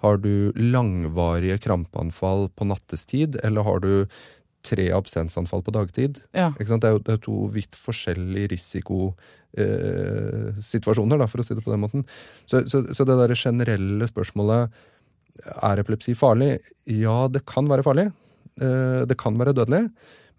[0.02, 3.36] Har du langvarige krampeanfall på nattestid?
[3.44, 3.92] Eller har du
[4.64, 6.22] tre absensanfall på dagtid?
[6.36, 6.52] Ja.
[6.58, 11.64] Det er jo det er to vidt forskjellige risikosituasjoner, situasjoner, da, for å si det
[11.64, 12.06] på den måten.
[12.46, 14.72] Så, så, så det derre generelle spørsmålet
[15.58, 16.54] er epilepsi farlig?
[16.88, 18.10] Ja, det kan være farlig.
[18.60, 19.86] Eh, Det kan være dødelig.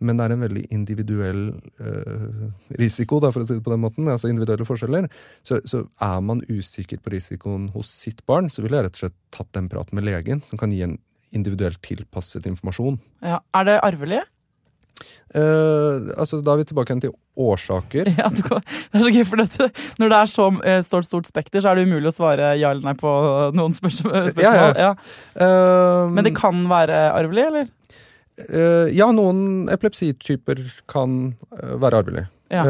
[0.04, 1.44] Men det er en veldig individuell
[1.80, 2.48] eh,
[2.82, 4.10] risiko, da, for å si det på den måten.
[4.12, 5.08] Altså individuelle forskjeller.
[5.46, 9.04] Så, så er man usikker på risikoen hos sitt barn, så ville jeg rett og
[9.06, 10.98] slett tatt den praten med legen, som kan gi en
[11.34, 13.00] individuelt tilpasset informasjon.
[13.26, 13.42] Ja.
[13.58, 14.22] Er det arvelig?
[15.34, 18.12] Uh, altså, da er vi tilbake igjen til årsaker.
[18.22, 19.70] Ja, du det er så gøy, for dette,
[20.00, 22.70] Når det er så uh, stort, stort spekter, så er det umulig å svare ja
[22.70, 23.14] eller nei på
[23.58, 24.30] noen spørsmål.
[24.30, 24.46] spørsmål.
[24.46, 24.92] Ja, ja.
[24.92, 24.92] Ja.
[25.34, 27.74] Eh, Men det kan være arvelig, eller?
[28.94, 32.30] Ja, noen epilepsityper kan være arvelige.
[32.54, 32.64] Ja.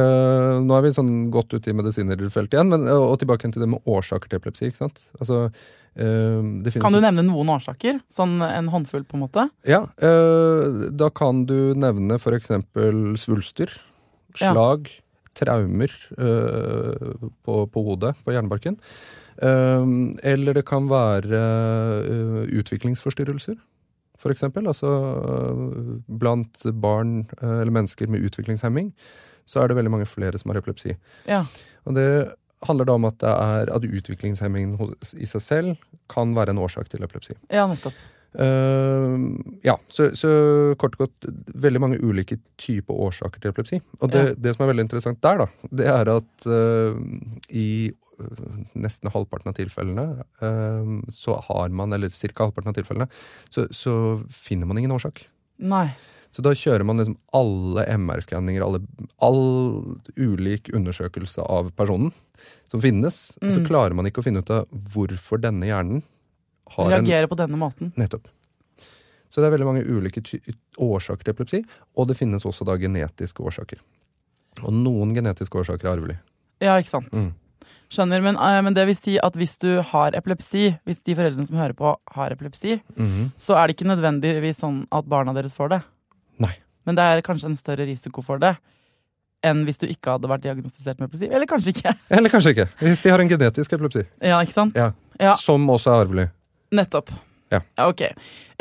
[0.63, 3.87] Nå er vi sånn godt ute i medisinerfeltet igjen, men, og tilbake til det med
[3.87, 4.67] årsaker til epilepsi.
[4.67, 5.05] ikke sant?
[5.19, 5.45] Altså,
[5.95, 7.99] Kan du nevne noen årsaker?
[8.13, 9.47] Sånn en håndfull, på en måte?
[9.69, 13.69] Ja, eh, da kan du nevne for eksempel svulster,
[14.39, 14.51] Ja.
[14.53, 14.89] slag,
[15.37, 18.79] traumer eh, på, på hodet, på hjernebarken.
[19.37, 19.85] Eh,
[20.33, 23.57] eller det kan være eh, utviklingsforstyrrelser,
[24.17, 24.65] for eksempel.
[24.69, 24.89] Altså
[26.07, 28.93] blant barn eller mennesker med utviklingshemming,
[29.45, 30.95] så er det veldig mange flere som har epilepsi.
[31.27, 31.43] Ja.
[31.85, 32.07] Og det
[32.67, 36.89] handler det om at, det er, at utviklingshemmingen i seg selv kan være en årsak
[36.91, 37.37] til epilepsi.
[37.53, 37.95] Ja, nettopp.
[38.33, 39.29] Uh,
[39.61, 40.29] ja, så, så
[40.81, 41.27] kort og godt
[41.65, 43.81] veldig mange ulike typer årsaker til epilepsi.
[44.01, 44.37] Og det, Ja.
[44.45, 46.97] det som er veldig interessant der, da, det er at uh,
[47.53, 50.07] i eh, nesten halvparten av tilfellene
[50.41, 52.47] uh, så har man, eller ca.
[52.47, 53.09] halvparten av tilfellene,
[53.53, 53.93] så, så
[54.33, 55.27] finner man ingen årsak.
[55.61, 55.91] Nei.
[56.33, 58.63] Så da kjører man liksom alle MR-skanninger,
[59.21, 59.41] all
[60.17, 62.11] ulik undersøkelse av personen
[62.71, 63.67] som finnes, og så Mm.
[63.67, 66.01] klarer man ikke å finne ut av hvorfor denne hjernen
[66.73, 67.93] har en Reagere på denne måten.
[67.95, 68.25] Nettopp.
[69.29, 70.21] Så det er veldig mange ulike
[70.77, 71.63] årsaker til epilepsi,
[71.97, 73.79] og det finnes også da genetiske årsaker.
[74.63, 76.19] Og noen genetiske årsaker er arvelige.
[76.61, 77.11] Ja, ikke sant.
[77.11, 77.33] Mm.
[77.93, 81.45] Skjønner, men, eh, men det vil si at hvis du har epilepsi, hvis de foreldrene
[81.45, 83.31] som hører på har epilepsi, Mhm.
[83.37, 85.83] så er det ikke nødvendigvis sånn at barna deres får det.
[86.87, 88.55] Men det er kanskje en større risiko for det
[89.43, 91.27] enn hvis du ikke hadde vært diagnostisert med epilepsi.
[91.27, 91.93] Eller kanskje ikke.
[92.17, 94.05] Eller kanskje ikke, hvis de har en genetisk epilepsi.
[94.23, 94.79] Ja, ikke sant?
[94.79, 94.93] Ja.
[95.19, 95.35] Ja.
[95.39, 96.27] Som også er arvelig.
[96.73, 97.11] Nettopp.
[97.53, 97.59] Ja.
[97.85, 98.01] ok.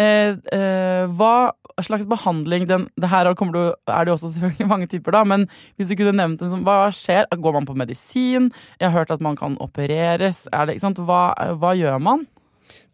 [0.03, 4.89] Eh, eh, hva slags behandling den, det Her du, er det jo også selvfølgelig mange
[4.91, 7.25] typer, da, men hvis du kunne nevnt en sånn Hva skjer?
[7.33, 8.51] Går man på medisin?
[8.81, 10.45] Jeg har hørt at man kan opereres.
[10.53, 11.01] Er det, ikke sant?
[11.09, 11.23] Hva,
[11.57, 12.27] hva gjør man?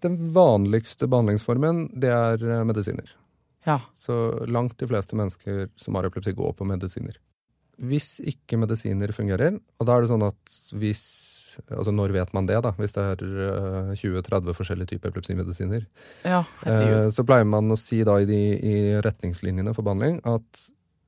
[0.04, 3.10] Den vanligste behandlingsformen, det er eh, medisiner.
[3.66, 3.80] Ja.
[3.92, 4.14] Så
[4.46, 7.16] langt de fleste mennesker som har epilepsi, går på medisiner.
[7.78, 11.02] Hvis ikke medisiner fungerer, og da er det sånn at hvis
[11.72, 12.70] Altså når vet man det, da?
[12.76, 15.86] Hvis det er eh, 20-30 forskjellige typer epilepsimedisiner.
[16.22, 16.44] ja.
[16.62, 20.60] Eh, Så pleier man å si da i, de, i retningslinjene for behandling at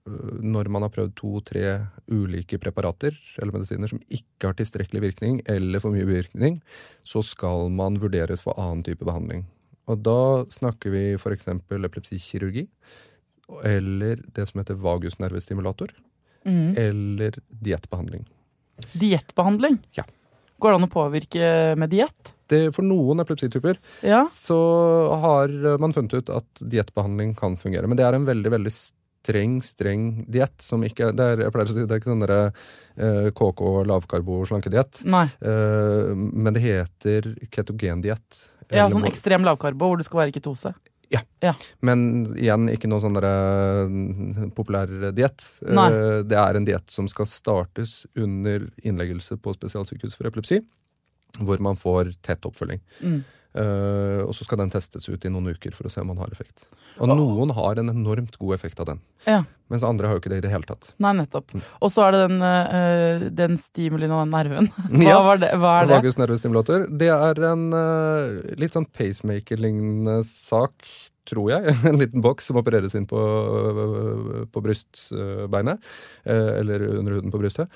[0.08, 1.64] øh, når man har prøvd to-tre
[2.10, 6.58] ulike preparater eller medisiner som ikke har tilstrekkelig virkning eller for mye bevirkning,
[7.06, 9.44] så skal man vurderes for annen type behandling.
[9.90, 11.48] Og da snakker vi f.eks.
[11.50, 12.66] epilepsikirurgi,
[13.66, 15.92] eller det som heter vagusnervestimulator,
[16.46, 16.76] mm.
[16.78, 18.28] eller diettbehandling.
[18.92, 19.80] Diettbehandling?
[19.98, 20.06] Ja.
[20.60, 21.50] Går det an å påvirke
[21.80, 22.34] med diett?
[22.74, 24.24] For noen epilepsityper Ja.
[24.26, 24.58] så
[25.22, 27.86] har man funnet ut at diettbehandling kan fungere.
[27.86, 30.60] Men det er en veldig veldig streng, streng diett.
[30.62, 32.40] som ikke, det er, jeg pleier å si, det er ikke sånn derre
[32.96, 35.02] eh, KK lavkarbo slankediett.
[35.06, 38.40] Eh, men det heter ketogendiett.
[38.74, 40.74] Ja, sånn ekstrem lavkarbo hvor det skal være ketose.
[41.10, 41.54] Ja.
[41.82, 45.42] Men igjen, ikke noe sånn derre mm, populær diett.
[45.66, 50.60] Eh, det er en diett som skal startes under innleggelse på spesialsykehus for epilepsi.
[51.40, 52.82] Hvor man får tett oppfølging.
[53.00, 53.20] Mm.
[53.50, 56.20] Eh, og så skal den testes ut i noen uker for å se om den
[56.22, 56.68] har effekt.
[57.02, 59.00] Og noen har en enormt god effekt av den.
[59.26, 59.40] Ja.
[59.72, 60.92] Mens andre har jo ikke det i det hele tatt.
[61.02, 61.50] Nei, nettopp.
[61.80, 64.70] Og så er det den, uh, den stimulien av den nerven.
[64.90, 65.18] Hva, Ja.
[65.26, 65.96] var det, hva er det?
[65.98, 66.86] Vagus nervestimulator.
[67.02, 70.86] Det er en uh, litt sånn pacemaker-lignende sak,
[71.30, 71.74] tror jeg.
[71.90, 73.18] En liten boks som opereres inn på,
[74.50, 75.82] på brystbeinet.
[76.24, 77.70] eller under huden på brystet.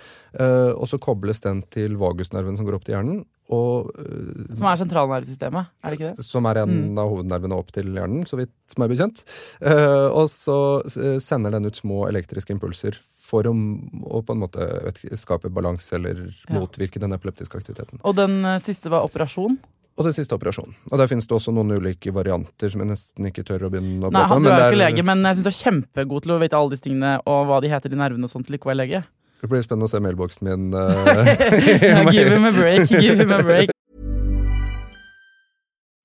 [0.74, 3.22] Og så kobles den til vagusnerven som går opp til hjernen.
[3.52, 6.24] Og, eh, Som er sentralnervesystemet, er det ikke det?
[6.24, 6.98] som er en Mm.
[6.98, 9.20] av hovednervene opp til hjernen, så vidt er bekjent.
[9.60, 14.40] Uh, og så eh, sender den ut små elektriske impulser for å, å på en
[14.40, 16.58] måte vet skape balanse eller Ja.
[16.58, 18.00] motvirke den epileptiske aktiviteten.
[18.02, 19.58] Og den siste var operasjon.
[19.96, 20.74] Og den siste operasjonen.
[20.90, 24.02] Og der finnes det også noen ulike varianter som jeg nesten ikke tør å begynne
[24.02, 24.42] å prate om.
[24.42, 26.56] Nei, du er jo ikke lege, men jeg syns du er kjempegod til å vite
[26.58, 28.82] alle disse tingene og hva de heter i nervene og sånt, til ikke å være
[28.88, 29.04] lege.
[29.44, 30.72] Det blir spennende å se mailboksen min.
[30.80, 33.70] eh, give him a break, give him a break.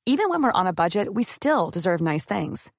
[0.06, 2.71] Even when we're on a budget, we still deserve nice things.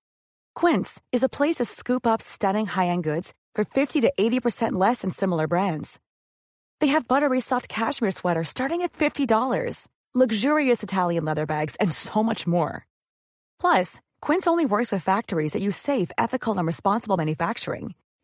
[0.55, 5.03] Quince is a place to scoop up stunning high-end goods for 50 to 80% less
[5.03, 6.01] than similar brands.
[6.81, 12.23] They have buttery soft cashmere sweaters starting at $50, luxurious Italian leather bags, and so
[12.23, 12.85] much more.
[13.61, 17.95] Plus, Quince only works with factories that use safe, ethical, and responsible manufacturing.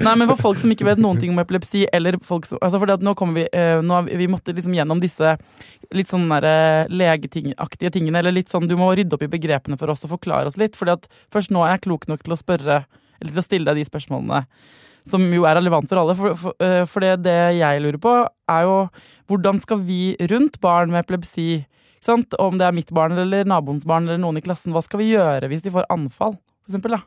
[0.00, 2.80] Nei, men for folk som ikke vet noen ting om epilepsi, eller folk som altså
[2.82, 5.34] fordi at nå kommer vi eh, nå, vi- måtte liksom gjennom disse
[5.96, 9.90] litt sånn eh, legetingaktige tingene, eller litt sånn Du må rydde opp i begrepene for
[9.92, 12.40] oss og forklare oss litt, fordi at først nå er jeg klok nok til å
[12.40, 12.82] spørre
[13.20, 14.44] Eller til å stille deg de spørsmålene.
[15.08, 16.14] som jo er relevant for alle.
[16.14, 18.12] For, for, eh, for det, det jeg lurer på,
[18.52, 18.74] er jo
[19.30, 21.64] hvordan skal vi rundt barn med epilepsi
[22.04, 22.34] sant?
[22.38, 25.10] Om det er mitt barn eller naboens barn eller noen i klassen, hva skal vi
[25.14, 26.36] gjøre hvis de får anfall?
[26.62, 27.00] For eksempel, da?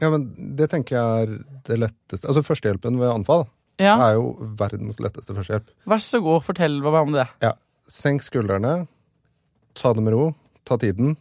[0.00, 1.32] Ja, men Det tenker jeg er
[1.68, 2.26] det letteste.
[2.26, 3.46] Altså Førstehjelpen ved anfall
[3.80, 5.70] Ja, er jo verdens letteste førstehjelp.
[5.88, 7.26] Vær så god, fortell meg om det.
[7.44, 7.54] Ja,
[7.90, 8.84] Senk skuldrene,
[9.74, 10.28] ta det med ro,
[10.68, 11.16] ta tiden.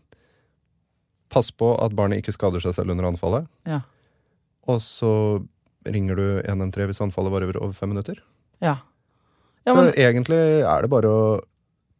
[1.33, 3.47] Pass på at barnet ikke skader seg selv under anfallet.
[3.69, 3.81] Ja.
[4.69, 5.13] Og så
[5.87, 8.19] ringer du 113 hvis anfallet varer over fem minutter.
[8.61, 8.77] Ja.
[9.65, 11.23] ja så egentlig er det bare å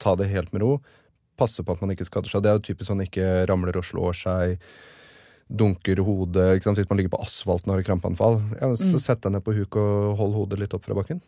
[0.02, 0.78] ta det helt med ro.
[1.40, 2.44] Passe på at man ikke skader seg.
[2.44, 4.70] Det er jo typisk sånn ikke ramler og slår seg.
[5.50, 6.56] Dunker hodet.
[6.60, 6.78] ikke sant?
[6.78, 8.40] Hvis man ligger på asfalten og har krampeanfall.
[8.62, 9.00] Ja, så Mm.
[9.02, 11.22] sett deg ned på huk og hold hodet litt opp fra bakken.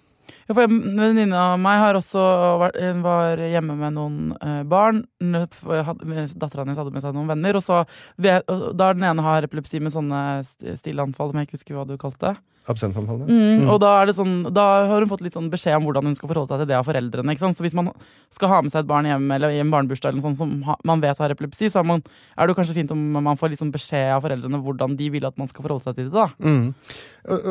[0.47, 2.21] ja, for En venninne av meg har også
[2.61, 5.05] vært, var hjemme med noen eh, barn.
[5.19, 7.55] Dattera hennes hadde med seg noen venner.
[7.55, 7.85] Og så,
[8.21, 10.43] da den ene har epilepsi med sånne
[10.77, 12.37] stille anfall, som jeg ikke husker hva du kalte det.
[12.69, 13.25] Absentanfallene.
[13.25, 13.69] Mm, Mm.
[13.73, 16.15] Og da, er det sånn, da har hun fått litt sånn beskjed om hvordan hun
[16.15, 17.33] skal forholde seg til det av foreldrene.
[17.33, 17.57] Ikke sant?
[17.57, 17.89] Så hvis man
[18.29, 20.53] skal ha med seg et barn hjem eller i en barnebursdag eller sånt, som
[20.85, 22.03] man vet har epilepsi, så er, man,
[22.37, 25.25] er det kanskje fint om man får litt sånn beskjed av foreldrene hvordan de vil
[25.25, 26.13] at man skal forholde seg til det.
[26.13, 26.29] da.
[26.39, 26.73] Mm.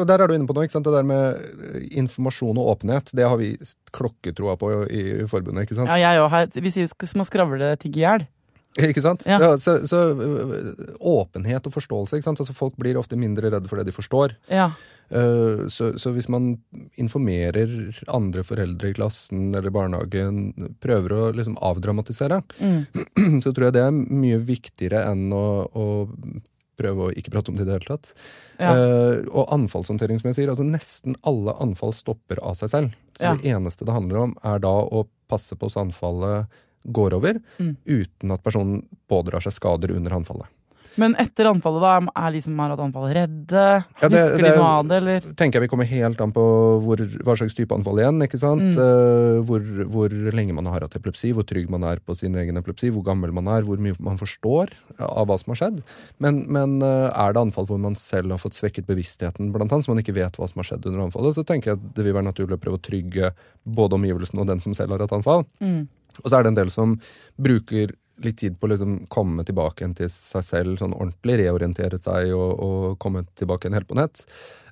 [0.00, 0.64] Og der er du inne på noe.
[0.66, 0.86] ikke sant?
[0.86, 1.38] Det der med
[1.74, 3.56] eh, informasjon og åpenhet, det har vi
[3.94, 5.66] klokketroa på i, i forbundet.
[5.66, 5.90] ikke sant?
[5.90, 6.60] Ja, jeg òg.
[6.62, 8.26] Vi sier jo som skravle ting i hjel.
[8.90, 9.24] Ikke sant?
[9.26, 9.40] Ja.
[9.42, 12.20] Ja, så, så øh, åpenhet og forståelse.
[12.22, 14.36] Altså Folk blir ofte mindre redde for det de forstår.
[14.52, 14.70] Ja.
[15.10, 16.52] Eh, så, så hvis man
[17.02, 17.72] informerer
[18.14, 20.52] andre foreldre i klassen eller barnehagen,
[20.82, 22.86] prøver å liksom avdramatisere, Mm.
[23.42, 25.84] så tror jeg det er mye viktigere enn å, å
[26.80, 28.12] prøve å ikke prate om det i det hele tatt.
[28.60, 28.70] Ja.
[28.72, 32.94] Uh, og anfallshåndtering, som jeg sier, altså nesten alle anfall stopper av seg selv.
[33.18, 33.34] Så Ja.
[33.36, 36.48] det eneste det handler om, er da å passe på så anfallet
[36.84, 37.76] går over, Mm.
[37.86, 40.46] uten at personen pådrar seg skader under anfallet.
[40.98, 43.62] Men etter anfallet, da, er de som har hatt anfallet, redde?
[44.02, 45.20] Ja, det- Husker det- de noe av det, eller?
[45.36, 46.42] tenker jeg vi kommer helt an på
[46.82, 48.18] hvor, hva slags type anfall igjen.
[48.22, 48.62] ikke sant?
[48.62, 48.78] Mm.
[48.78, 52.56] Uh, hvor, hvor lenge man har hatt epilepsi, hvor trygg man er på sin egen
[52.56, 55.82] epilepsi, hvor gammel man er, hvor mye man forstår av hva som har skjedd.
[56.18, 59.84] Men, men uh, er det anfall hvor man selv har fått svekket bevisstheten, blant annet,
[59.86, 62.04] så man ikke vet hva som har skjedd under anfallet, så tenker jeg at det
[62.04, 63.32] vil være naturlig å prøve å trygge
[63.64, 65.46] både omgivelsene og den som selv har hatt anfall.
[65.62, 65.86] Mm.
[66.24, 66.96] Og så er det en del som
[67.40, 67.92] bruker
[68.24, 72.32] litt tid på å liksom komme tilbake igjen til seg selv, sånn ordentlig reorienteret seg
[72.36, 74.24] og, og komme tilbake igjen helt på nett.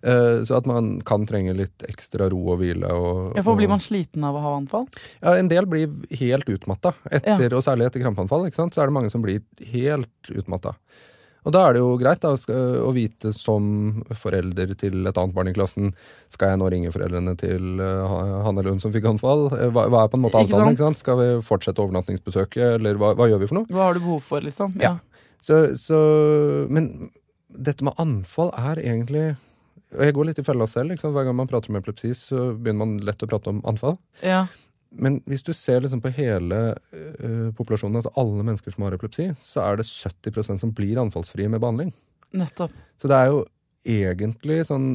[0.02, 2.90] Eh, så at man kan trenge litt ekstra ro og hvile.
[2.94, 4.86] Og, Ja, for Blir man sliten av å ha anfall?
[5.20, 8.46] ja, En del blir helt utmatta, etter, og særlig etter krampeanfall.
[8.46, 8.74] ikke sant?
[8.74, 10.76] Så er det mange som blir helt utmatta.
[11.48, 12.34] Og da er det jo greit da,
[12.84, 15.94] å vite som forelder til et annet barn i klassen
[16.28, 19.46] Skal jeg nå ringe foreldrene til eh, han eller hun som fikk anfall?
[19.56, 20.74] Eh, Hva, hva er på en måte avtalen?
[20.76, 21.00] ikke sant?
[21.00, 23.70] Skal vi fortsette overnattingsbesøket, eller hva, hva gjør vi for noe?
[23.72, 24.76] Hva har du behov for, liksom?
[24.82, 24.98] Ja.
[25.40, 25.96] Så, så,
[26.68, 27.08] men
[27.48, 29.26] dette med anfall er egentlig
[29.96, 30.90] og Jeg går litt i fella selv.
[30.92, 31.14] Liksom.
[31.16, 33.96] Hver gang man prater om epilepsi, så begynner man lett å prate om anfall.
[34.20, 34.44] ja.
[34.90, 39.28] Men hvis du ser liksom på hele uh, populasjonen, altså alle mennesker som har epilepsi,
[39.40, 41.92] så er det 70% som blir anfallsfrie med behandling.
[42.36, 42.72] Nettopp.
[43.00, 43.42] Så det er jo
[43.88, 44.88] egentlig sånn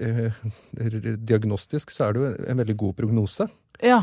[0.00, 0.40] uh,
[0.74, 3.48] Diagnostisk så er det jo en veldig god prognose.
[3.84, 4.02] Ja.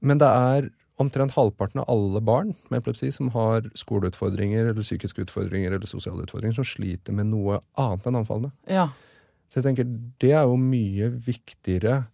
[0.00, 5.24] Men det er omtrent halvparten av alle barn med epilepsi som har skoleutfordringer eller psykiske
[5.24, 8.52] utfordringer eller sosiale utfordringer, som sliter med noe annet enn anfallene.
[8.68, 8.90] ja.
[9.50, 9.86] Så jeg tenker
[10.22, 12.04] det er jo mye viktigere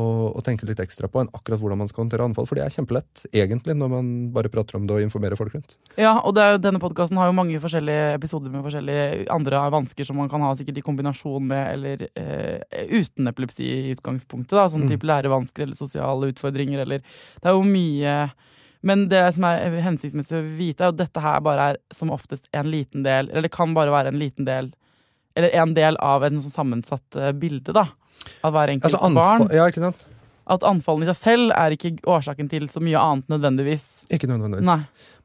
[0.00, 2.64] å, å tenke litt ekstra på enn akkurat hvordan man skal håndtere anfall, for det
[2.64, 5.76] er kjempelett, egentlig, når man bare prater om det og informerer folk rundt.
[6.00, 10.08] Ja, og det er, denne podkasten har jo mange forskjellige episoder med forskjellige andre vansker
[10.08, 14.56] som man kan ha sikkert i kombinasjon med eller eh, uten epilepsi i utgangspunktet.
[14.56, 14.94] da, Sånn Mm.
[14.94, 18.30] type lærevansker eller sosiale utfordringer eller Det er jo mye
[18.82, 22.46] Men det som er hensiktsmessig å vite, er at dette her bare er som oftest
[22.56, 24.70] en liten del, eller det kan bare være en liten del,
[25.36, 27.84] eller en del av en sånn sammensatt eh, bilde, da.
[28.46, 29.46] Av hver enkelt Altså barn.
[29.54, 30.06] ja, ikke sant?
[30.50, 33.84] At anfallene i seg selv er ikke årsaken til så mye annet nødvendigvis.
[34.10, 34.66] Ikke nødvendigvis.
[34.66, 34.80] Nei.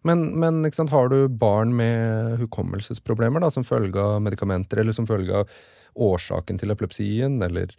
[0.05, 5.07] Men, men sant, har du barn med hukommelsesproblemer da, som følge av medikamenter, eller som
[5.09, 5.49] følge av
[5.95, 7.71] årsaken til epilepsien, eller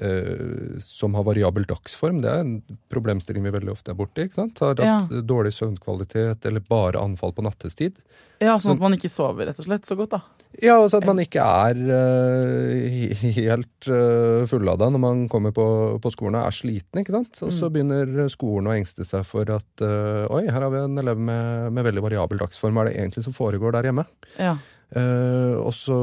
[0.00, 2.54] eh, som har variabel dagsform, det er en
[2.92, 4.24] problemstilling vi veldig ofte er borti.
[4.28, 4.62] ikke sant?
[4.64, 7.98] Har hatt dårlig søvnkvalitet eller bare anfall på nattestid.
[8.40, 10.20] Ja, Så- Sånn at man ikke sover rett og slett så godt, da.
[10.62, 15.66] Ja, og så at man ikke er eh, helt uh, fullada når man kommer på,
[16.00, 17.02] på skolen og er sliten.
[17.02, 17.42] ikke sant?
[17.44, 20.98] Og så begynner skolen å engste seg for at eh, oi, her har vi en
[21.02, 22.78] elev med, med veldig variabel dagsform.
[22.78, 24.06] Hva er det egentlig som foregår der hjemme?
[24.38, 24.56] Ja.
[24.96, 25.96] Eh, og så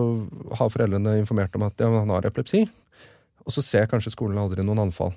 [0.59, 2.65] har foreldrene informert om at ja, men han har epilepsi.
[3.45, 5.13] Og så ser kanskje skolen aldri noen anfall.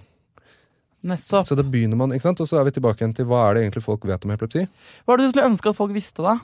[1.08, 1.46] Nettopp.
[1.46, 2.40] Så da begynner man, ikke sant?
[2.42, 4.64] Og så er vi tilbake igjen til hva er det egentlig folk vet om epilepsi.
[5.06, 6.38] Hva er det du skulle ønske at folk visste, da?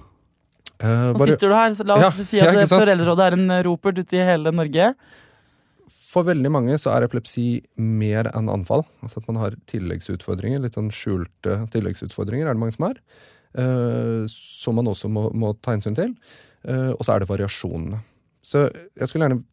[0.79, 2.67] Eh, Nå bare- sitter du her, så la oss Ja, si at ja.
[2.71, 4.95] Foreldrerådet er en ropert ute i hele Norge.
[5.91, 8.85] For veldig mange så er epilepsi mer enn anfall.
[9.03, 13.01] Altså at man har tilleggsutfordringer, litt sånn skjulte tilleggsutfordringer er det mange som har.
[13.55, 16.15] Uh, som man også må, må ta hensyn til.
[16.65, 18.01] Uh, og så er det variasjonene.
[18.45, 19.45] Så jeg skulle gjerne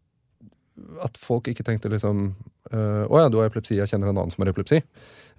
[1.05, 2.31] at folk ikke tenkte liksom
[2.73, 4.81] uh, Å ja, du har epilepsi, jeg kjenner en annen som har epilepsi.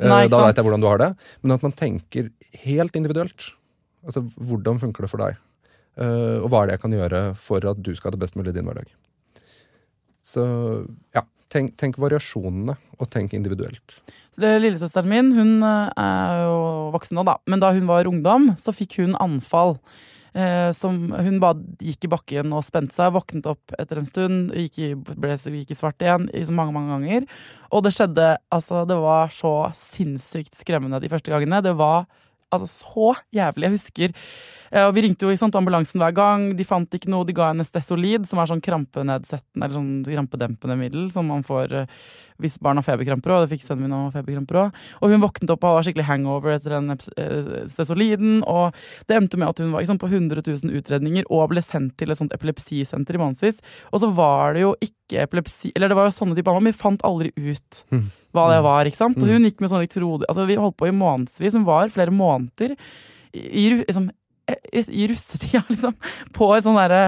[0.02, 1.10] Nei, da veit jeg hvordan du har det.
[1.42, 2.30] Men at man tenker
[2.64, 3.52] helt individuelt.
[4.04, 5.40] Altså, hvordan funker det for deg?
[5.92, 8.54] og hva er det jeg kan gjøre for at du skal ha det best mulig
[8.54, 8.86] i din hverdag?
[10.24, 10.42] Så
[11.12, 11.20] ja,
[11.52, 13.98] tenk, tenk variasjonene, og tenk individuelt.
[14.40, 16.56] Lillesøsteren min hun eh, er jo
[16.94, 17.36] voksen nå, da.
[17.50, 19.76] Men da hun var ungdom, så fikk hun anfall.
[20.32, 24.54] Eh, som Hun bare gikk i bakken og spente seg, våknet opp etter en stund,
[24.56, 27.26] gikk i, ble, gikk i svart igjen mange mange ganger.
[27.70, 31.62] Og det skjedde Altså, det var så sinnssykt skremmende de første gangene.
[31.64, 32.06] Det var
[32.52, 33.68] altså så jævlig.
[33.68, 34.16] Jeg husker
[34.72, 36.48] og vi ringte jo sant, ambulansen hver gang.
[36.56, 37.26] De fant ikke noe.
[37.28, 41.74] De ga henne Stesolid, som er sånn krampenedsettende eller sånn krampedempende middel som man får
[41.82, 42.04] uh,
[42.42, 43.44] hvis barn har feberkramper òg.
[43.44, 44.80] Det fikk sønnen min og feberkramper òg.
[45.04, 48.40] Og hun våknet opp og var skikkelig hangover etter den uh, Stesoliden.
[48.48, 51.98] Og det endte med at hun var sant, på 100 000 utredninger og ble sendt
[52.00, 53.60] til et sånt epilepsisenter i månedsvis.
[53.92, 56.78] Og så var det jo ikke epilepsi Eller det var jo sånne typer men vi
[56.78, 58.04] fant aldri ut mm.
[58.32, 58.88] hva det var.
[58.88, 59.20] ikke sant?
[59.20, 61.58] Og hun gikk med sånn elektrode Altså, vi holdt på i månedsvis.
[61.58, 62.76] Hun var flere måneder
[63.32, 64.10] i, liksom,
[64.72, 65.96] i russetida, liksom,
[66.36, 67.02] på et sånn derre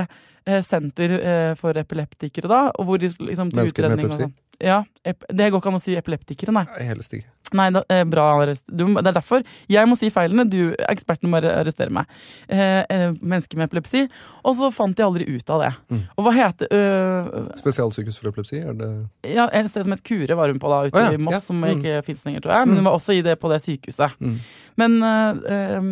[0.47, 2.62] eh, senter eh, for epileptikere, da.
[2.78, 4.28] Og hvor de liksom, Mennesker med epilepsi?
[4.28, 4.35] Sånn.
[4.62, 6.66] Ja, Det går ikke an å si epileptikere, nei.
[6.87, 7.34] Helst ikke.
[7.55, 8.27] Nei, da, eh, bra.
[8.67, 10.47] Du, det er derfor jeg må si feilene.
[10.51, 12.11] Du, eksperten, må arrestere meg.
[12.49, 14.05] Eh, eh, mennesker med epilepsi.
[14.43, 15.71] Og så fant de aldri ut av det.
[15.95, 16.03] Mm.
[16.17, 18.61] Og hva heter øh, Spesialsykehus for epilepsi?
[18.65, 18.91] Er det
[19.31, 21.15] Ja, Et sted som het Kure var hun på da, ute ah, ja.
[21.15, 21.43] i Moss, ja.
[21.47, 21.71] som mm.
[21.77, 22.69] ikke fins lenger, tror jeg.
[22.69, 22.91] Men hun mm.
[22.91, 24.19] var også i det på det sykehuset.
[24.19, 24.37] Mm.
[24.83, 25.89] Men, øh,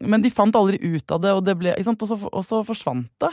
[0.00, 3.12] men, de fant aldri ut av det, og, det ble, og, så, og så forsvant
[3.22, 3.32] det.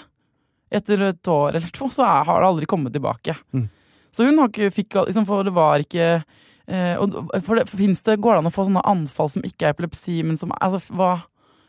[0.79, 3.33] Etter et år eller to så har det aldri kommet tilbake.
[3.55, 3.69] Mm.
[4.11, 6.19] Så hun har ikke, fikk liksom, For det var ikke
[6.69, 10.19] for det, finnes det, Går det an å få sånne anfall som ikke er epilepsi,
[10.25, 11.15] men som altså, hva,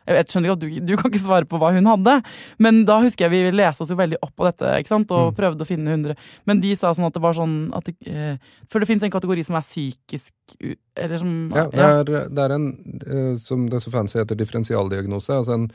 [0.07, 2.15] jeg vet, skjønner ikke at du, du, kan ikke svare på hva hun hadde,
[2.63, 5.13] men da husker jeg vi leste oss jo veldig opp på dette ikke sant?
[5.13, 5.37] og mm.
[5.37, 6.17] prøvde å finne 100.
[6.49, 9.13] Men de sa sånn at det var sånn at det, eh, For det fins en
[9.13, 10.57] kategori som er psykisk
[10.97, 12.69] eller som Ja, det er, det er en
[13.05, 15.37] eh, som det så fancy heter differensialdiagnose.
[15.37, 15.69] Altså en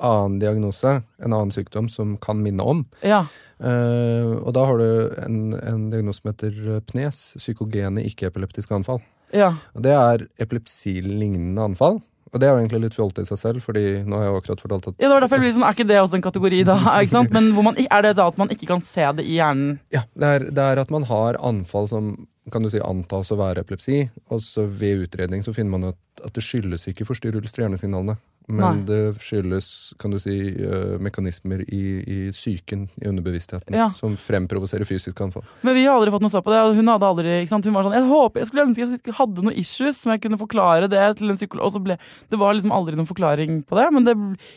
[0.00, 2.84] annen diagnose, en annen sykdom, som kan minne om.
[3.04, 3.24] Ja.
[3.62, 4.86] Uh, og da har du
[5.22, 9.02] en, en diagnose som heter PNES, psykogene ikke-epileptiske anfall.
[9.32, 9.52] Ja.
[9.76, 12.00] Og det er epilepsilignende anfall.
[12.32, 14.40] Og det er jo egentlig litt fjolte i seg selv, fordi nå har jeg jo
[14.40, 16.24] akkurat fortalt at Ja, det var derfor jeg blir sånn, Er ikke det også en
[16.24, 16.76] kategori, da?
[17.04, 17.34] ikke sant?
[17.36, 19.74] Men man, er det da at man ikke kan se det i hjernen?
[19.92, 22.14] Ja, det er, det er at man har anfall som
[22.50, 25.98] kan du si antas å være epilepsi, og så ved utredning så finner man at,
[26.20, 28.18] at det skyldes ikke forstyrrelser i hjernesignalene.
[28.50, 28.86] Men Nei.
[28.88, 29.66] det skyldes
[30.02, 33.86] kan du si, uh, mekanismer i, i psyken, i underbevisstheten, ja.
[33.92, 35.44] som fremprovoserer fysisk anfall.
[35.62, 36.62] Men vi har aldri fått noe svar på det.
[36.74, 37.68] Hun hadde aldri, ikke sant?
[37.68, 40.40] Hun var sånn Jeg håper, jeg skulle ønske jeg hadde noen issues som jeg kunne
[40.40, 41.68] forklare det til en psykolog.
[41.68, 41.98] Og så ble,
[42.34, 44.16] Det var liksom aldri noen forklaring på det, men det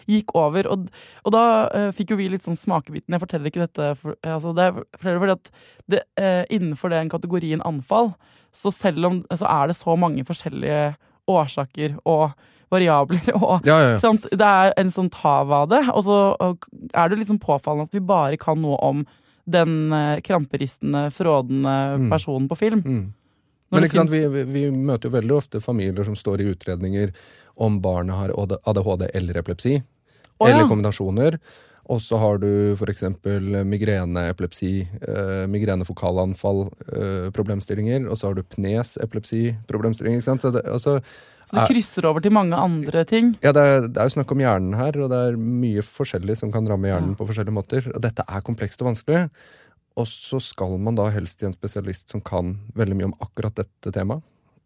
[0.09, 0.71] gikk over.
[0.73, 0.89] Og,
[1.21, 3.13] og da uh, fikk jo vi litt sånn smakebiten.
[3.13, 5.51] Jeg forteller ikke dette for, altså det er fordi at
[5.91, 8.15] det, uh, innenfor den kategorien anfall,
[8.55, 10.95] så selv om så er det så mange forskjellige
[11.31, 12.31] årsaker og
[12.73, 13.27] variabler.
[13.37, 14.13] Og, ja, ja, ja.
[14.31, 15.83] Det er en sånn tav av det.
[15.93, 16.17] Og så
[16.93, 19.05] er det liksom påfallende at vi bare kan noe om
[19.45, 22.09] den uh, kramperistende, frådende mm.
[22.09, 22.81] personen på film.
[22.81, 23.05] Mm.
[23.73, 27.13] Men ikke sant, vi, vi, vi, møter jo veldig ofte familier som står i utredninger
[27.61, 29.79] om barnet har ADHD eller epilepsi.
[30.37, 31.39] Oh, eller kombinasjoner.
[31.91, 33.03] Og så har du f.eks.
[33.67, 38.07] migrene, epilepsi, eh, migrenefokalanfall, eh, problemstillinger.
[38.09, 40.17] Og så har du pnes, epilepsi, problemstillinger.
[40.17, 40.41] ikke sant?
[40.41, 40.97] Så det, altså,
[41.45, 43.35] så det krysser over til mange andre ting?
[43.45, 46.39] Ja, det er, det er, jo snakk om hjernen her, og det er mye forskjellig
[46.41, 47.19] som kan ramme hjernen ja.
[47.19, 47.91] på forskjellige måter.
[47.93, 49.27] Og dette er komplekst og vanskelig.
[49.95, 53.61] Og så skal man da helst til en spesialist som kan veldig mye om akkurat
[53.61, 54.25] dette temaet.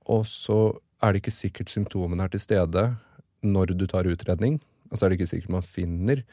[0.09, 0.71] Og så
[1.03, 2.87] er det ikke sikkert symptomene er til stede
[3.45, 4.57] når du tar utredning.
[4.89, 6.23] Og så er det ikke sikkert man finner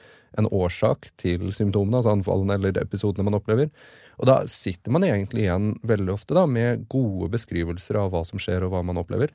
[0.40, 3.70] en årsak til symptomene, altså anfallene eller episodene man opplever.
[4.16, 8.40] Og da sitter man egentlig igjen veldig ofte da med gode beskrivelser av hva som
[8.40, 9.34] skjer og hva man opplever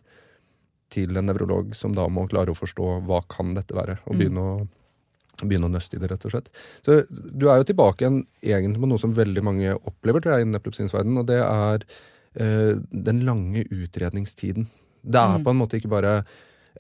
[0.92, 4.20] til en nevrolog som da må klare å forstå hva kan dette være, og mm.
[4.20, 6.52] begynne, å, begynne å nøste i det, rett og slett.
[6.84, 10.48] Så du er jo tilbake igjen egentlig på noe som veldig mange opplever tror jeg,
[10.48, 14.68] innen epilepsiens verden, og det er øh, den lange utredningstiden.
[15.02, 15.46] Det er mm.
[15.46, 16.22] på en måte ikke bare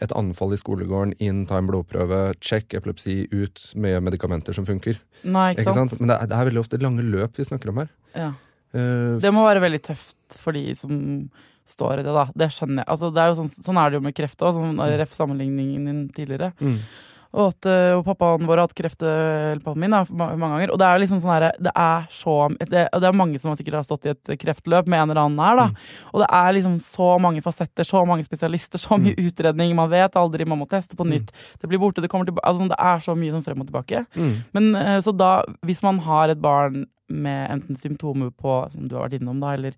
[0.01, 4.99] et anfall i skolegården, inn, ta en blodprøve, check epilepsi ut med medikamenter som funker.
[5.23, 5.93] Nei, ikke, ikke sant?
[5.93, 6.01] sant?
[6.01, 7.93] Men det er, det er, veldig ofte lange løp vi snakker om her.
[8.15, 8.31] Ja.
[8.71, 10.95] Uh, det må være veldig tøft for de som
[11.67, 12.25] står i det, da.
[12.35, 12.89] Det skjønner jeg.
[12.93, 15.87] Altså, det er jo sånn, sånn er det jo med kreft òg, sånn, ref sammenligningen
[15.89, 16.51] din tidligere.
[16.63, 16.79] Mm.
[17.32, 20.49] Og, at, eh, og pappaen vår har hatt kreft, eh, eller pappaen min, da, mange
[20.51, 20.73] ganger.
[20.73, 23.55] Og det er jo liksom sånn her, det er så det, det er mange som
[23.55, 25.67] sikkert har stått i et kreftløp med en eller annen her, da.
[26.11, 29.75] Og det er liksom så mange fasetter, så mange spesialister, så mye utredning.
[29.79, 31.32] Man vet aldri, man må teste på nytt.
[31.61, 32.47] Det blir borte, det kommer tilbake.
[32.47, 34.05] Altså, det er så mye sånn frem og tilbake.
[34.57, 35.34] Men eh, så da,
[35.67, 39.55] hvis man har et barn med enten symptomer på, som du har vært innom, da,
[39.55, 39.75] eller,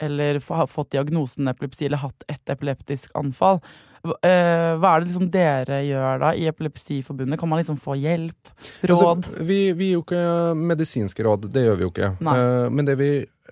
[0.00, 3.60] eller har fått diagnosen epilepsi, eller hatt et epileptisk anfall,
[4.04, 7.38] hva- eh, hva er det liksom dere gjør da i Epilepsiforbundet?
[7.40, 8.54] Kan man liksom få hjelp?
[8.88, 9.02] Råd?
[9.26, 10.22] Altså, vi, vi gir jo ikke
[10.56, 12.10] medisinske råd, det gjør vi jo ikke.
[12.24, 12.36] Nei.
[12.38, 13.10] Eh, men det vi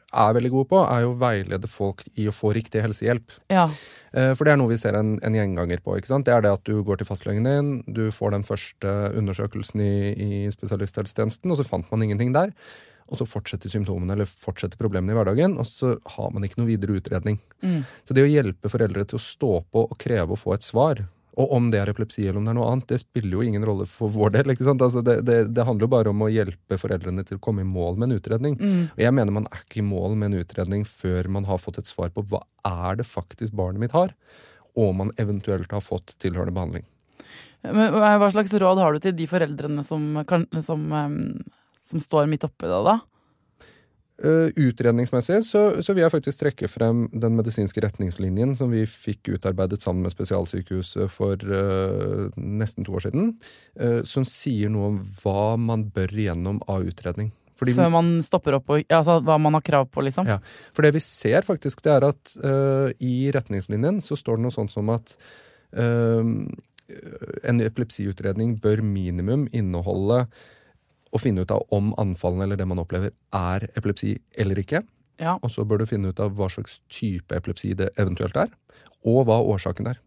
[0.09, 3.38] er veldig gode på, er jo å veilede folk i å få riktig helsehjelp.
[3.53, 3.68] ja.
[4.16, 5.99] Eh, For det er noe vi ser en, en gjenganger på.
[5.99, 6.24] ikke sant?
[6.24, 10.14] Det er det at du går til fastlegen din, du får den første undersøkelsen i,
[10.16, 12.55] i spesialisthelsetjenesten, og så fant man ingenting der.
[13.09, 16.68] Og så fortsetter symptomene eller fortsetter problemene i hverdagen, og så har man ikke noe
[16.68, 17.38] videre utredning.
[17.64, 17.80] Mm.
[18.04, 21.06] Så det å hjelpe foreldre til å stå på og kreve å få et svar,
[21.38, 23.62] og om det er epilepsi eller om det er noe annet, det spiller jo ingen
[23.66, 24.52] rolle for vår del.
[24.52, 24.82] ikke sant?
[24.82, 27.68] Altså det, det, det handler jo bare om å hjelpe foreldrene til å komme i
[27.68, 28.56] mål med en utredning.
[28.59, 28.80] Mm.
[28.90, 31.78] Og jeg mener man er ikke i mål med en utredning før man har fått
[31.78, 34.14] et svar på hva er det faktisk barnet mitt har,
[34.78, 36.88] og man eventuelt har fått tilhørende behandling.
[37.62, 41.16] Men hva slags råd har du til de foreldrene som, kan, som, em,
[41.89, 42.99] som står midt oppi det, da?
[44.18, 49.28] Uh, utredningsmessig så, så vil jeg faktisk trekke frem den medisinske retningslinjen som vi fikk
[49.36, 53.28] utarbeidet sammen med Spesialsykehuset for uh, nesten to år siden,
[53.78, 57.30] uh, som sier noe om hva man bør igjennom av utredning.
[57.62, 60.26] Fordi Før man stopper opp og Altså hva man har krav på, liksom?
[60.26, 60.41] Ja,
[60.74, 62.34] For det vi ser faktisk, det er at
[63.03, 65.16] i retningslinjen så står det noe sånt som at
[65.74, 70.20] en epilepsiutredning bør minimum inneholde
[71.12, 74.82] å finne ut av om anfallene eller det man opplever, er epilepsi eller ikke.
[75.18, 75.36] Ja.
[75.42, 78.52] Og så bør du finne ut av hva slags type epilepsi det eventuelt er,
[79.09, 79.98] og hva årsaken er.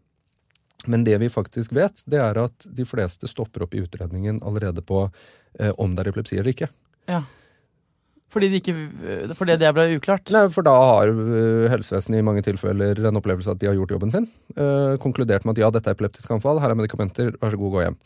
[0.86, 4.82] Men det vi faktisk vet, det er at de fleste stopper opp i utredningen allerede
[4.82, 6.72] på eh, om det er epilepsi eller ikke.
[7.10, 7.22] ja.
[8.32, 8.74] Fordi, det ikke,
[9.36, 10.30] fordi det ble uklart?
[10.32, 13.92] Nei, for da har øh, helsevesenet i mange tilfeller en opplevelse at de har gjort
[13.92, 14.28] jobben sin.
[14.56, 17.74] Eh, konkludert med at ja, dette er epileptisk anfall, her er medikamenter, vær så god,
[17.74, 17.98] gå hjem.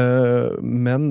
[0.00, 1.06] Eh, men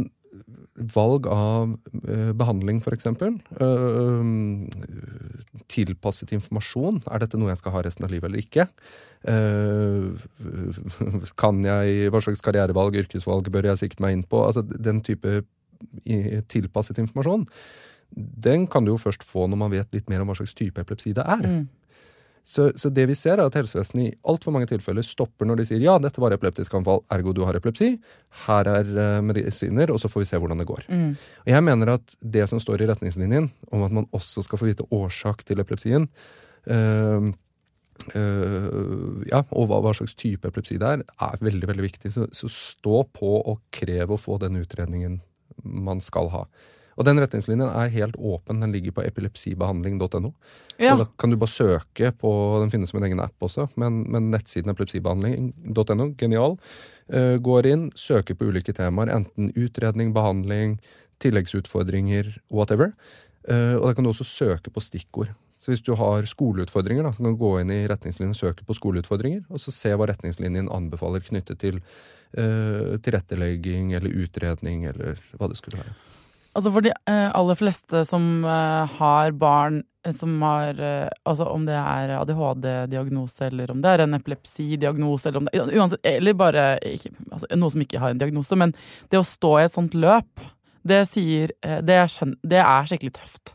[0.76, 1.76] valg av
[2.07, 3.39] øh, behandling, eksempel.
[3.59, 4.24] øh,
[5.72, 7.03] tilpasset informasjon.
[7.11, 8.67] Er dette noe jeg skal ha resten av livet eller ikke?
[9.28, 10.09] Eh,
[11.38, 14.45] kan jeg, Hva slags karrierevalg, yrkesvalg bør jeg sikte meg inn på?
[14.47, 15.43] Altså, den type
[16.51, 17.47] tilpasset informasjon
[18.15, 20.82] den kan du jo først få når man vet litt mer om hva slags type
[20.82, 21.45] epilepsi det er.
[21.47, 21.61] Mm.
[22.44, 25.66] Så, så det vi ser er at helsevesenet i altfor mange tilfeller stopper når de
[25.70, 27.94] sier ja, dette var epileptisk anfall, ergo du har epilepsi,
[28.48, 30.88] her er eh, medisiner, og så får vi se hvordan det går.
[30.89, 31.14] Mm.
[31.46, 34.72] Og jeg mener at det som står i retningslinjen, om at man også skal få
[34.72, 36.10] vite årsak til epilepsien,
[36.66, 37.30] øh,
[38.18, 42.14] øh, ja, og hva, hva slags type epilepsi det er, er veldig veldig viktig.
[42.18, 45.22] Så, så stå på og krev å få den utredningen
[45.62, 46.46] man skal ha.
[47.00, 48.62] Og den retningslinjen er helt åpen.
[48.64, 50.34] Den ligger på epilepsibehandling.no.
[50.78, 50.94] Ja.
[50.94, 52.32] Og da kan du bare søke på
[52.62, 56.58] Den finnes som en egen app også, men, men nettsiden epilepsibehandling.no, genial.
[57.12, 60.80] Uh, går inn, søker på ulike temaer, enten utredning, behandling,
[61.24, 62.96] tilleggsutfordringer, whatever.
[63.48, 65.32] Uh, og da kan du også søke på stikkord.
[65.62, 68.66] Så hvis du har skoleutfordringer, da, så kan du gå inn i retningslinjen og søke
[68.66, 75.22] på skoleutfordringer, og så se hva retningslinjen anbefaler knyttet til uh, tilrettelegging eller utredning eller
[75.38, 75.94] hva det skulle være.
[76.56, 80.80] Altså for de eh, aller fleste som eh, har barn eh, som har
[81.24, 86.02] Altså om det er ADHD-diagnose, eller om det er en epilepsidiagnose, eller om det Uansett,
[86.04, 88.58] eller bare ikke, altså, noe som ikke har en diagnose.
[88.60, 88.74] Men
[89.14, 90.43] det å stå i et sånt løp,
[90.84, 93.54] det sier Det, er skjønn- det er skikkelig tøft.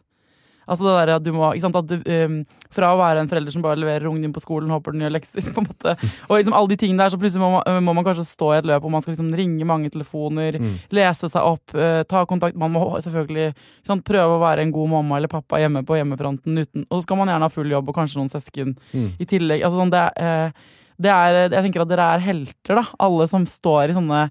[0.66, 1.96] Altså det der at du må, ikke sant, at du,
[2.26, 2.38] um,
[2.74, 5.12] Fra å være en forelder som bare leverer ungen din på skolen, håper den gjør
[5.14, 5.94] lekser, på en måte,
[6.26, 8.58] og liksom alle de tingene der, så plutselig må man, må man kanskje stå i
[8.58, 10.58] et løp hvor man skal liksom ringe mange telefoner,
[10.90, 14.74] lese seg opp, uh, ta kontakt Man må selvfølgelig ikke sant, prøve å være en
[14.74, 17.70] god mamma eller pappa hjemme på hjemmefronten, uten, og så skal man gjerne ha full
[17.70, 19.10] jobb og kanskje noen søsken Mm.
[19.20, 19.62] i tillegg.
[19.64, 20.50] Altså, sånn, det, eh,
[20.98, 22.84] det er, jeg tenker at dere er helter, da.
[23.04, 24.24] Alle som står i sånne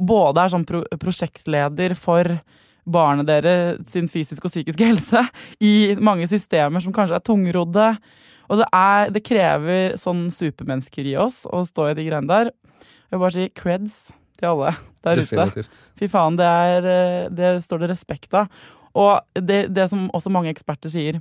[0.00, 2.26] Både er sånn pro prosjektleder for
[2.88, 5.24] barnet deres sin fysiske og psykiske helse
[5.64, 7.90] i mange systemer som kanskje er tungrodde.
[8.50, 12.50] Og det, er, det krever sånn supermennesker i oss å stå i de greiene der.
[13.10, 13.98] Jeg vil bare si creds
[14.40, 14.74] til alle
[15.04, 15.28] der ute.
[15.28, 15.80] Definitivt.
[15.98, 18.50] Fy faen, det, er, eh, det står det respekt av.
[18.98, 21.20] Og det, det som også mange eksperter sier,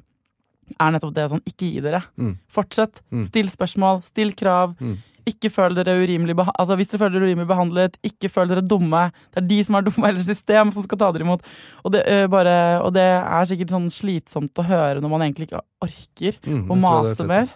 [0.78, 2.02] er nettopp det sånn ikke gi dere.
[2.22, 2.36] Mm.
[2.52, 3.02] Fortsett.
[3.14, 3.24] Mm.
[3.30, 4.76] Still spørsmål, still krav.
[4.82, 4.98] Mm.
[5.30, 9.06] Ikke føl dere urimelig altså Hvis dere føler dere urimelig behandlet, ikke føl dere dumme.
[9.30, 11.46] Det er de som er dumme, eller system som skal ta dere imot.
[11.84, 15.50] Og det, uh, bare, og det er sikkert sånn slitsomt å høre når man egentlig
[15.50, 17.52] ikke orker Mm, å mase mer.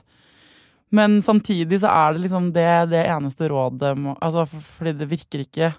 [0.93, 5.43] Men samtidig så er det liksom det, det eneste rådet altså, for, Fordi det virker
[5.43, 5.71] ikke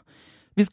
[0.58, 0.66] vi,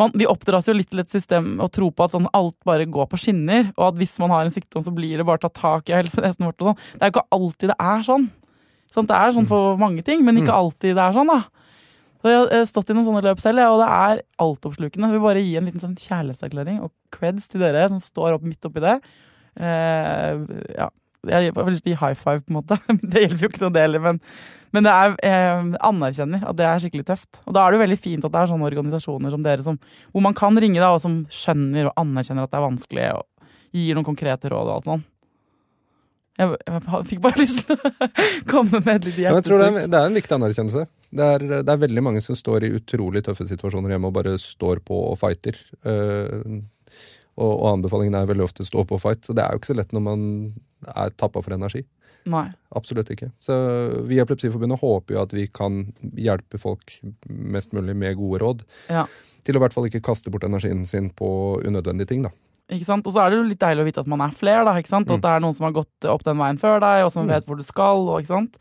[0.00, 2.88] man, vi oppdras jo litt til et system og tro på at sånn, alt bare
[2.88, 5.58] går på skinner, og at hvis man har en sykdom, så blir det bare tatt
[5.58, 6.62] tak i helsevesenet vårt.
[6.62, 6.86] og sånn.
[6.94, 8.30] Det er jo ikke alltid det er sånn.
[8.92, 9.10] Sant?
[9.10, 11.32] Det er sånn for mange ting, men ikke alltid det er sånn.
[11.32, 11.42] da.
[12.22, 15.08] Så Jeg har stått i noen sånne løp selv, og det er altoppslukende.
[15.08, 18.44] Jeg vil bare gi en liten sånn kjærlighetserklæring og creds til dere som står opp
[18.46, 18.98] midt oppi det.
[19.58, 20.86] Uh, ja,
[21.28, 22.78] jeg har lyst til å gi high five, på en måte.
[23.12, 24.20] Det hjelper jo ikke noe det heller, men,
[24.74, 27.42] men det er, jeg anerkjenner at det er skikkelig tøft.
[27.46, 29.78] Og da er det jo veldig fint at det er sånne organisasjoner som dere, som,
[30.10, 33.78] hvor man kan ringe, da, og som skjønner og anerkjenner at det er vanskelig, og
[33.82, 35.04] gir noen konkrete råd og alt sånn.
[36.40, 38.10] Jeg, jeg fikk bare lyst til å
[38.48, 40.84] komme med et lite Men det det er en viktig anerkjennelse.
[41.12, 44.38] Det er, det er veldig mange som står i utrolig tøffe situasjoner hjemme og bare
[44.40, 45.58] står på og fighter.
[45.84, 46.62] Uh,
[47.36, 49.72] og, og anbefalingen er veldig ofte stå på og fight, så det er jo ikke
[49.72, 50.24] så lett når man
[50.92, 51.84] er tappa for energi.
[52.28, 52.46] Nei.
[52.76, 53.32] Absolutt ikke.
[53.40, 53.54] Så
[54.06, 56.94] vi i Epilepsiforbundet håper jo at vi kan hjelpe folk
[57.26, 58.64] mest mulig med gode råd.
[58.92, 59.06] Ja.
[59.42, 61.28] Til å i hvert fall ikke kaste bort energien sin på
[61.66, 62.30] unødvendige ting, da.
[62.70, 63.06] Ikke sant?
[63.06, 64.72] Og så er det jo litt deilig å vite at man er flere, da.
[64.80, 65.10] Ikke sant?
[65.10, 65.18] Og Mm.
[65.18, 67.44] at det er noen som har gått opp den veien før deg, og som vet
[67.46, 68.08] hvor du skal.
[68.08, 68.56] Og, ikke sant?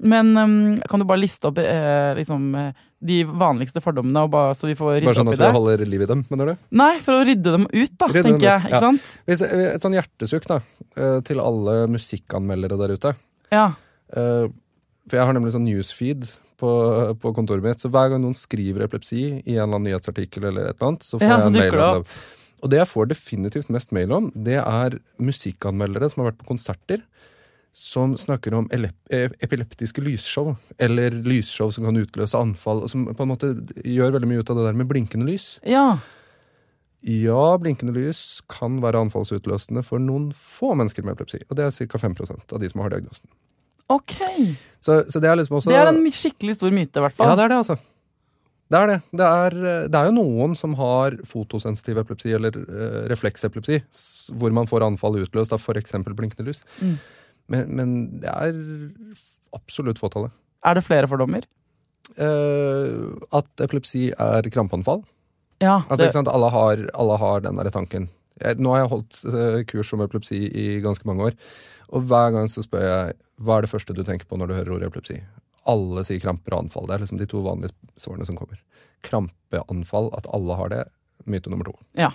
[0.00, 2.72] Men um, kan du bare liste opp eh, liksom, eh,
[3.04, 5.50] de vanligste fordommene, og bare, så vi får rydde Bare sånn opp at i det?
[5.52, 6.56] vi holder liv i dem, mener du?
[6.80, 8.60] Nei, for å rydde dem ut, da, Rydde tenker ut, jeg.
[8.64, 8.80] Ikke ja.
[8.80, 9.10] sant?
[9.28, 9.42] Hvis,
[9.76, 10.58] et sånn hjertesukk da,
[10.96, 13.12] eh, til alle musikkanmeldere der ute.
[13.52, 13.66] Ja.
[14.16, 14.48] Eh,
[15.10, 16.24] For jeg har nemlig sånn newsfeed
[16.60, 16.70] på,
[17.20, 20.68] på kontoret mitt, så hver gang noen skriver epilepsi i en eller annen nyhetsartikkel, eller
[20.72, 22.20] et eller annet, så får Ja, så jeg en mail om det.
[22.60, 26.50] Og det jeg får definitivt mest mail om, det er musikkanmeldere som har vært på
[26.52, 27.02] konserter,
[27.72, 33.30] som snakker om eh, epileptiske lysshow, eller lysshow som kan utløse anfall, som på en
[33.30, 33.52] måte
[33.86, 35.58] gjør veldig mye ut av det der med blinkende lys.
[35.66, 35.98] ja.
[37.00, 41.38] Ja, blinkende lys kan være anfallsutløsende for noen få mennesker med epilepsi.
[41.48, 42.00] Og det er ca.
[42.02, 43.24] 5% av de som har diagnosen.
[43.90, 44.12] Ok.
[44.84, 47.32] Så, så det er liksom også Det er en skikkelig stor myte, i hvert fall.
[47.32, 47.78] Ja, det er det, altså.
[48.70, 48.98] Det er det.
[49.18, 49.54] Det er,
[49.90, 53.80] det er jo noen som har fotosensitiv epilepsi eller uh, refleksepilepsi,
[54.38, 55.96] hvor man får anfall utløst av f.eks.
[56.06, 56.62] blinkende lys.
[56.78, 56.94] Mm.
[57.50, 58.60] Men, men det er
[59.56, 60.30] absolutt fåtallet.
[60.62, 61.48] Er det flere fordommer?
[62.14, 65.02] Uh, at epilepsi er krampeanfall.
[65.60, 65.80] Ja.
[65.88, 66.30] Altså, ikke sant?
[66.32, 68.08] Alle har, alle har den der tanken.
[68.40, 71.36] Jeg, nå har jeg holdt uh, kurs om epilepsi i ganske mange år.
[71.90, 74.58] Og hver gang så spør jeg hva er det første du tenker på når du
[74.60, 75.18] hører ordet epilepsi.
[75.68, 76.86] Alle sier kramper og anfall.
[76.88, 78.60] Det er liksom de to vanlige svarene som kommer.
[79.06, 80.84] Krampeanfall, at alle har det.
[81.28, 81.76] Myte nummer to.
[81.98, 82.12] ja.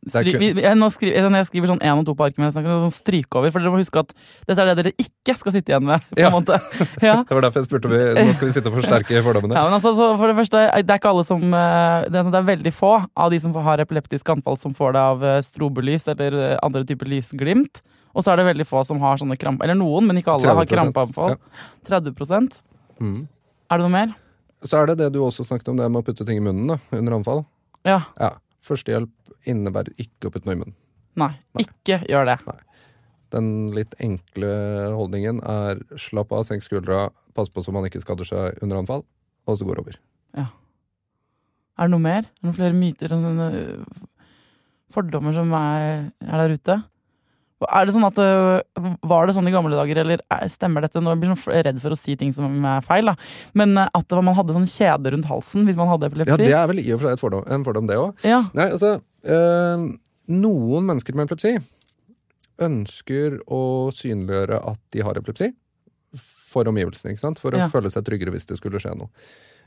[0.00, 2.24] Det Stry, kun- vi, jeg, nå skriver, når jeg skriver sånn én og to på
[2.24, 4.14] arket, sånn stryk over for dere må huske at
[4.48, 6.06] dette er det dere ikke skal sitte igjen med.
[6.16, 6.30] Ja.
[7.04, 7.18] Ja.
[7.20, 9.58] Det var derfor jeg spurte om vi, nå skal vi sitte og forsterke fordommene.
[9.58, 12.30] Ja, men altså, så for det første, det er ikke alle som eh, Det er
[12.32, 15.38] det er veldig få av de som har epileptisk anfall, som får det av eh,
[15.44, 17.82] strobelys eller eh, andre typer lysglimt.
[18.16, 19.62] Og så er det veldig få som har sånne krampe...
[19.68, 21.36] Eller noen, men ikke alle har 30%, krampeanfall.
[21.86, 22.60] 30
[23.00, 23.20] Mm.
[23.70, 24.10] Er det noe mer?
[24.60, 26.68] Så er det det du også snakket om, det med å putte ting i munnen
[26.68, 27.44] da, under anfall.
[27.88, 28.02] Ja.
[28.20, 28.34] Ja,
[28.64, 30.76] Førstehjelp innebærer ikke å putte noe i munnen.
[31.20, 31.32] Nei.
[31.62, 32.36] Ikke gjør det.
[33.34, 34.50] Den litt enkle
[34.96, 39.04] holdningen er slapp av, senk skuldra, pass på så man ikke skader seg under anfall,
[39.46, 40.00] og så går det over.
[41.80, 42.26] Er det noe mer?
[42.26, 44.00] Er det noen flere myter og øh,
[44.92, 46.76] fordommer som er, er der ute?
[47.68, 51.00] Er det sånn at, øh, Var det sånn i gamle dager, eller er- stemmer dette?
[51.02, 53.14] Nå blir jeg sånn redd for å si ting som er feil, da.
[53.54, 56.30] Men øh, at man hadde sånn kjede rundt halsen hvis man hadde epilepsi?
[56.30, 58.14] Ja, det er vel i og for seg fordom, en fordom, det òg.
[58.24, 58.44] Ja.
[58.54, 59.96] Nei, altså øh,
[60.30, 61.58] Noen mennesker med epilepsi
[62.60, 63.60] ønsker å
[63.96, 65.52] synliggjøre at de har epilepsi
[66.16, 67.38] for omgivelsene, ikke sant?
[67.38, 67.68] For å Ja.
[67.68, 69.08] føle seg tryggere hvis det skulle skje noe.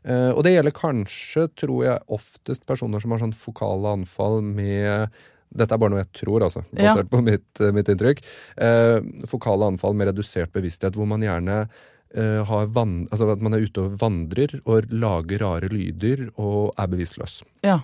[0.05, 5.09] Eh, og det gjelder kanskje, tror jeg, oftest personer som har sånn fokale anfall med
[5.55, 6.93] dette er bare noe jeg tror, altså, Ja.
[6.95, 8.21] basert på mitt, eh, mitt inntrykk.
[8.57, 8.99] Eh,
[9.29, 11.67] fokale anfall med redusert bevissthet, hvor man gjerne
[12.15, 16.73] eh, har van, altså at man er ute og vandrer og lager rare lyder og
[16.77, 17.43] er bevisstløs.
[17.63, 17.79] ja.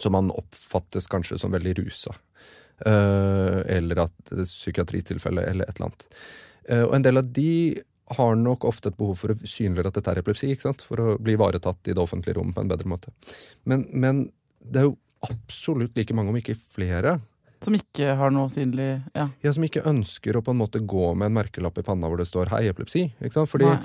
[0.00, 2.14] Så man oppfattes kanskje som veldig rusa.
[2.86, 6.06] Eh, eller at det er psykiatritilfelle, eller et eller annet.
[6.68, 7.82] Eh, og en del av de
[8.16, 10.82] har nok ofte et behov for å synliggjøre at dette er epilepsi, ikke sant?
[10.82, 13.12] for å bli ivaretatt i det offentlige rom på en bedre måte.
[13.68, 14.24] Men, men
[14.64, 14.96] det er jo
[15.28, 17.20] absolutt like mange, om ikke flere,
[17.62, 19.28] Som ikke har noe synlig Ja.
[19.42, 22.18] ja, som ikke ønsker å på en måte gå med en merkelapp i panna hvor
[22.18, 23.12] det står 'hei, epilepsi'.
[23.22, 23.48] ikke sant?
[23.48, 23.78] Fordi Nei.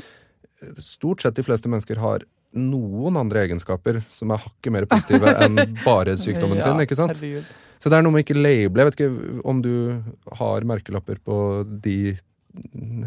[0.81, 2.23] stort sett de fleste mennesker har
[2.55, 6.79] noen andre egenskaper som er hakket mer positive enn bare sykdommen sin.
[6.81, 7.13] ikke sant?
[7.17, 7.45] herregud.
[7.79, 8.81] Så det er noe med ikke label.
[8.81, 10.01] Jeg vet ikke om du
[10.39, 12.17] har merkelapper på de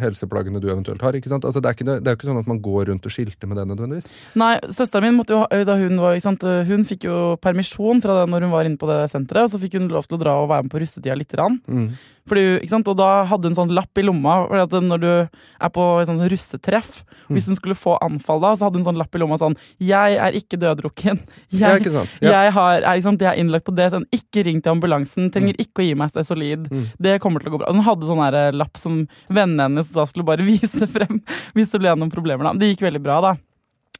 [0.00, 1.16] helseplagene du eventuelt har.
[1.16, 1.44] ikke sant?
[1.48, 3.50] Altså, det, er ikke, det er jo ikke sånn at man går rundt og skilter
[3.50, 4.08] med det nødvendigvis.
[4.40, 8.20] Nei, søsteren min måtte jo da hun var ikke sant, Hun fikk jo permisjon fra
[8.20, 10.22] det når hun var inne på det senteret, og så fikk hun lov til å
[10.22, 11.60] dra og være med på russetida lite grann.
[11.66, 11.90] Mm.
[12.28, 12.44] Fordi?
[12.80, 14.44] Og da hadde hun sånn lapp i lomma.
[14.50, 18.52] Fordi at når du er på et sånn russetreff, hvis hun skulle få anfall da,
[18.56, 21.20] så hadde hun sånn lapp i lomma sånn 'Jeg er ikke døddrukken'.
[21.60, 22.06] Jeg, ikke?
[22.22, 22.44] Ja.
[22.44, 23.90] jeg, har, er, ikke jeg er innlagt på det.
[23.92, 25.30] Sånn, ikke ring til ambulansen.
[25.30, 26.68] Trenger ikke å gi meg Stesolid.
[26.98, 27.70] Det kommer til å gå bra.
[27.70, 31.20] Og hun hadde sånn her, lapp som vennene hennes da skulle bare vise frem
[31.54, 32.50] hvis det ble noen problemer.
[32.50, 32.58] da.
[32.58, 33.36] Det gikk veldig bra, da.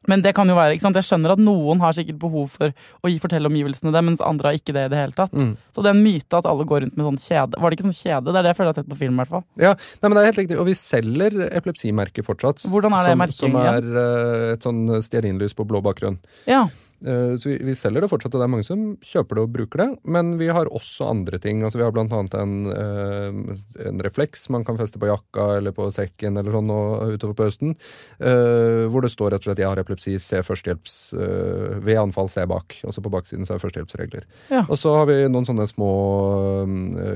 [0.08, 0.96] Men det kan jo være, ikke sant?
[0.96, 4.58] jeg skjønner at noen har sikkert behov for å fortelle omgivelsene det, mens andre har
[4.60, 5.34] ikke det i det hele tatt.
[5.36, 5.52] Mm.
[5.74, 7.60] Så det er en myte at alle går rundt med sånn kjede.
[7.60, 8.30] Var det ikke sånn kjede?
[8.30, 9.18] Det er det jeg føler jeg har sett på film.
[9.18, 9.44] i hvert fall.
[9.60, 10.60] Ja, nei, men det er helt riktig.
[10.62, 12.64] Og vi selger epilepsimerket fortsatt.
[12.72, 13.74] Hvordan er det som, merking, Som ja?
[13.76, 16.16] er uh, et sånn stearinlys på blå bakgrunn.
[16.48, 16.64] Ja,
[17.00, 19.80] Så vi, vi selger det fortsatt, og det er mange som kjøper det og bruker
[19.82, 19.88] det.
[20.04, 21.62] Men vi har også andre ting.
[21.64, 25.88] Altså Vi har annet en, eh, en refleks man kan feste på jakka eller på
[25.94, 27.76] sekken eller sånn og utover på høsten.
[28.20, 32.28] eh, Hvor det står rett og slett 'Jeg har epilepsi, se førstehjelps eh, Ved anfall,
[32.28, 32.84] se bak'.
[32.84, 34.24] Også på baksiden så er førstehjelpsregler.
[34.50, 34.66] Ja.
[34.68, 35.90] Og så har vi noen sånne små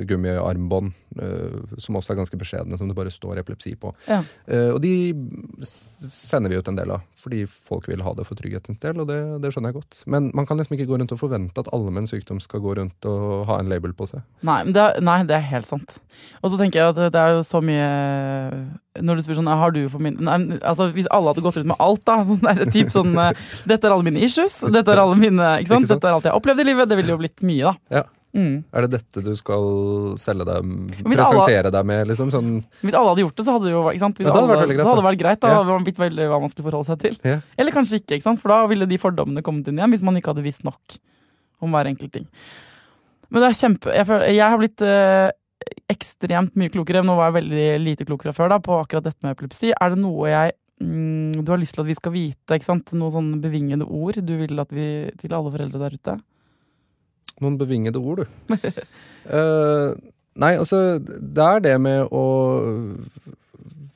[0.08, 3.94] gummiarmbånd eh, som også er ganske beskjedne, som det bare står epilepsi på.
[4.08, 4.22] ja.
[4.46, 5.14] Eh, og de
[6.04, 9.08] sender vi ut en del av, fordi folk vil ha det for trygghetens del, og
[9.08, 10.00] det, det skjønner jeg godt.
[10.06, 12.62] Men man kan liksom ikke gå rundt og forvente at alle med en sykdom skal
[12.64, 14.22] gå rundt og ha en label på seg.
[14.46, 15.98] Nei, men det, er- nei, det er helt sant.
[16.42, 17.88] Og så tenker jeg at det- det er jo så mye
[19.02, 21.66] Når du spør sånn Har du for min nei, altså, Hvis alle hadde gått rundt
[21.72, 22.20] med alt, da.
[22.28, 23.32] Sånn der, typ sånn eh,
[23.66, 24.60] Dette er alle mine issues.
[24.62, 25.82] Dette er alle mine Ikke sant?
[25.82, 26.00] Ikke sant?
[26.00, 26.88] Dette er alt jeg har opplevd i livet.
[26.88, 27.74] Det ville jo blitt mye, da.
[27.90, 28.04] Ja.
[28.34, 28.64] Mm.
[28.74, 29.64] Er det dette du skal
[30.18, 32.32] selge dem, presentere alle- deg med, liksom?
[32.34, 32.48] Sånn
[32.82, 33.82] Hvis alle hadde gjort det, så hadde det jo?
[33.86, 35.10] Hvis Ja, det hadde alle, vært greit, så hadde det da.
[35.10, 35.40] vært greit.
[35.40, 37.18] Da hadde man veldig hva man skulle forholde seg til.
[37.22, 37.40] Ja.
[37.56, 40.34] Eller kanskje ikke, ikke for da ville de fordommene kommet inn igjen hvis man ikke
[40.34, 40.98] hadde visst nok
[41.62, 42.26] om hver enkelt ting.
[43.30, 45.30] Men det er kjempe Jeg, føler, jeg har blitt øh,
[45.94, 47.04] ekstremt mye klokere.
[47.06, 49.72] Nå var jeg veldig lite klok fra før da, på akkurat dette med epilepsi.
[49.78, 52.58] Er det noe jeg mm, du har lyst til at vi skal vite?
[52.98, 56.18] Noen sånne bevingede ord du vil at vi til alle foreldre der ute?
[57.42, 58.54] Noen bevingede ord, du.
[59.30, 59.94] uh,
[60.42, 62.24] nei, altså, det er det med å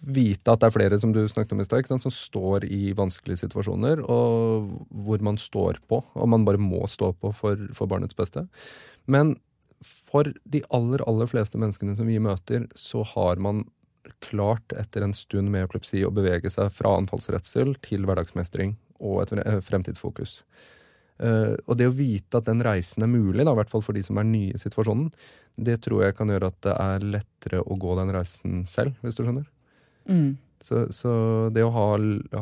[0.09, 3.43] vite at det er flere som du snakket om i sted, som står i vanskelige
[3.45, 4.71] situasjoner, og
[5.05, 8.47] hvor man står på, og man bare må stå på for, for barnets beste.
[9.05, 9.37] Men
[9.85, 13.67] for de aller, aller fleste menneskene som vi møter, så har man
[14.25, 19.35] klart etter en stund med epilepsi å bevege seg fra anfallsredsel til hverdagsmestring og et
[19.35, 20.39] fre- fremtidsfokus.
[21.19, 23.97] Eh, og det å vite at den reisen er mulig, da, i hvert fall for
[23.97, 25.09] de som er nye i situasjonen,
[25.59, 29.19] det tror jeg kan gjøre at det er lettere å gå den reisen selv, hvis
[29.19, 29.49] du skjønner.
[30.09, 30.37] Mm.
[30.63, 31.13] Så, så
[31.55, 31.87] det å ha,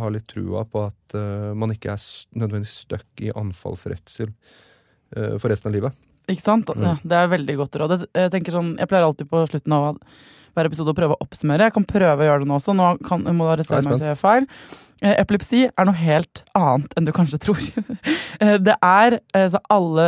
[0.00, 2.04] ha litt trua på at uh, man ikke er
[2.36, 5.98] nødvendigvis stuck i anfallsredsel uh, for resten av livet.
[6.28, 6.72] Ikke sant?
[6.72, 6.84] Mm.
[6.84, 7.98] Ja, det er veldig godt råd.
[8.08, 10.00] Jeg, tenker sånn, jeg pleier alltid på slutten av
[10.56, 11.68] hver episode å prøve å oppsummere.
[11.68, 12.74] Jeg kan prøve å gjøre det nå også.
[12.76, 14.48] Nå kan, må Jeg er meg hvis jeg gjør feil.
[15.05, 17.62] Eh, Epilepsi er noe helt annet enn du kanskje tror.
[18.36, 20.03] Eh, det er altså, alle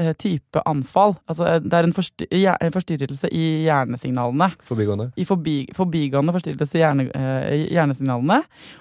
[0.00, 1.12] eh, type anfall.
[1.28, 4.48] Altså, eh, det er en, forstyrrelse i hjernesignalene.
[4.64, 5.10] Forbigående.
[5.20, 8.38] I forbi forbigående forstyrrelse i hjerne, eh, hjernesignalene.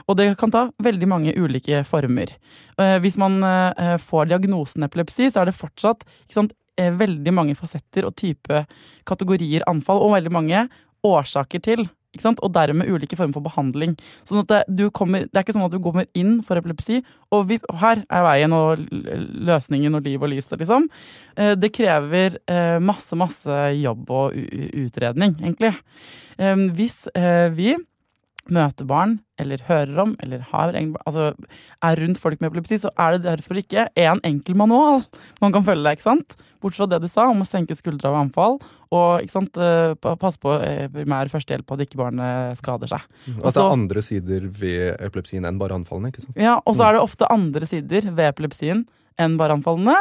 [0.08, 2.32] Og det kan ta veldig mange ulike former.
[2.80, 7.58] Eh, hvis man eh, får diagnosen epilepsi, så er det fortsatt sant, eh, veldig mange
[7.60, 8.64] fasetter og type
[9.10, 10.64] kategorier anfall, og veldig mange
[11.04, 11.88] årsaker til.
[12.14, 13.96] Og dermed ulike former for behandling.
[14.28, 17.00] Sånn at det, kommer, det er ikke sånn at du kommer inn for epilepsi,
[17.34, 20.86] og vi, her er veien og løsningen og liv og lyset, liksom.
[21.38, 24.38] Eh, Det krever eh, masse, masse jobb og
[24.86, 25.74] utredning, egentlig.
[26.38, 27.08] Eh, Hvis
[27.58, 27.74] vi
[28.52, 31.30] møter barn, eller hører om, eller har egen, altså,
[31.84, 35.04] er rundt folk med epilepsi, så er det derfor ikke en enkel manual
[35.42, 35.94] man kan følge.
[35.96, 36.36] ikke sant?
[36.64, 38.58] Bortsett fra det du sa om å senke skuldra ved anfall,
[38.94, 43.06] og ikke sant, eh, passe på eh, primær førstehjelp på at ikke barnet skader seg.
[43.44, 46.12] At det er andre sider ved epilepsien enn bare anfallene.
[46.12, 46.38] ikke sant?
[46.40, 48.86] Ja, Og så er det ofte andre sider ved epilepsien
[49.20, 49.96] enn bare anfallene.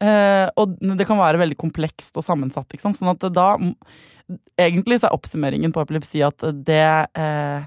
[0.00, 2.68] Eh, og det kan være veldig komplekst og sammensatt.
[2.72, 2.98] Ikke sant?
[3.00, 3.56] Sånn at da
[4.60, 7.62] Egentlig så er oppsummeringen på epilepsi at det, eh,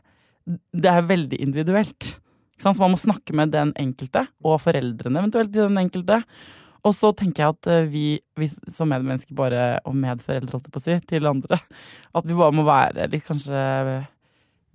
[0.47, 2.15] det er veldig individuelt.
[2.61, 6.21] Så man må snakke med den enkelte, og foreldrene eventuelt til den enkelte.
[6.85, 8.05] Og så tenker jeg at eh, vi,
[8.37, 11.61] vi som medmennesker bare, og medforeldre, holdt jeg på å si, til andre,
[12.17, 13.61] at vi bare må være litt kanskje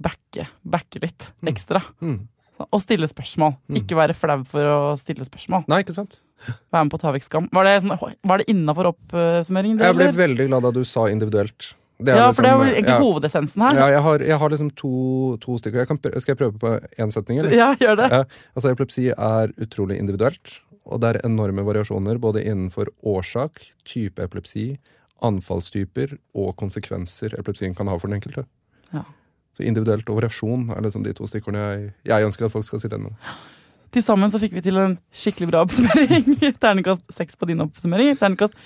[0.02, 1.82] backe, backe litt ekstra.
[2.02, 2.20] Mm.
[2.66, 3.56] Og stille spørsmål.
[3.68, 3.80] Mm.
[3.82, 5.66] Ikke være flau for å stille spørsmål.
[5.70, 6.20] Nei, ikke sant?
[6.72, 7.48] Være med på å ta vekk skam.
[7.54, 9.82] Var det, sånn, var det innafor oppsummeringen?
[9.82, 11.74] Jeg ble veldig glad da du sa individuelt.
[12.04, 13.00] Ja, for det er jo liksom, egentlig ja.
[13.00, 13.78] hovedessensen her.
[13.78, 14.90] Ja, jeg har, jeg har liksom to,
[15.40, 15.80] to stykker.
[15.80, 17.40] Jeg kan, skal jeg prøve på én setning?
[17.40, 17.56] eller?
[17.56, 18.08] Ja, gjør det.
[18.12, 18.22] Ja,
[18.52, 24.74] altså Epilepsi er utrolig individuelt, og det er enorme variasjoner både innenfor årsak, type epilepsi,
[25.24, 28.44] anfallstyper og konsekvenser epilepsien kan ha for den enkelte.
[28.92, 29.06] Ja.
[29.56, 32.82] Så individuelt og variasjon er liksom de to stikkordene jeg, jeg ønsker at folk skal
[32.82, 33.36] sitte igjen med.
[33.94, 36.26] Til sammen så fikk vi til en skikkelig bra oppsummering.
[36.62, 38.18] Ternekast seks på din oppsummering.
[38.20, 38.58] Terningkast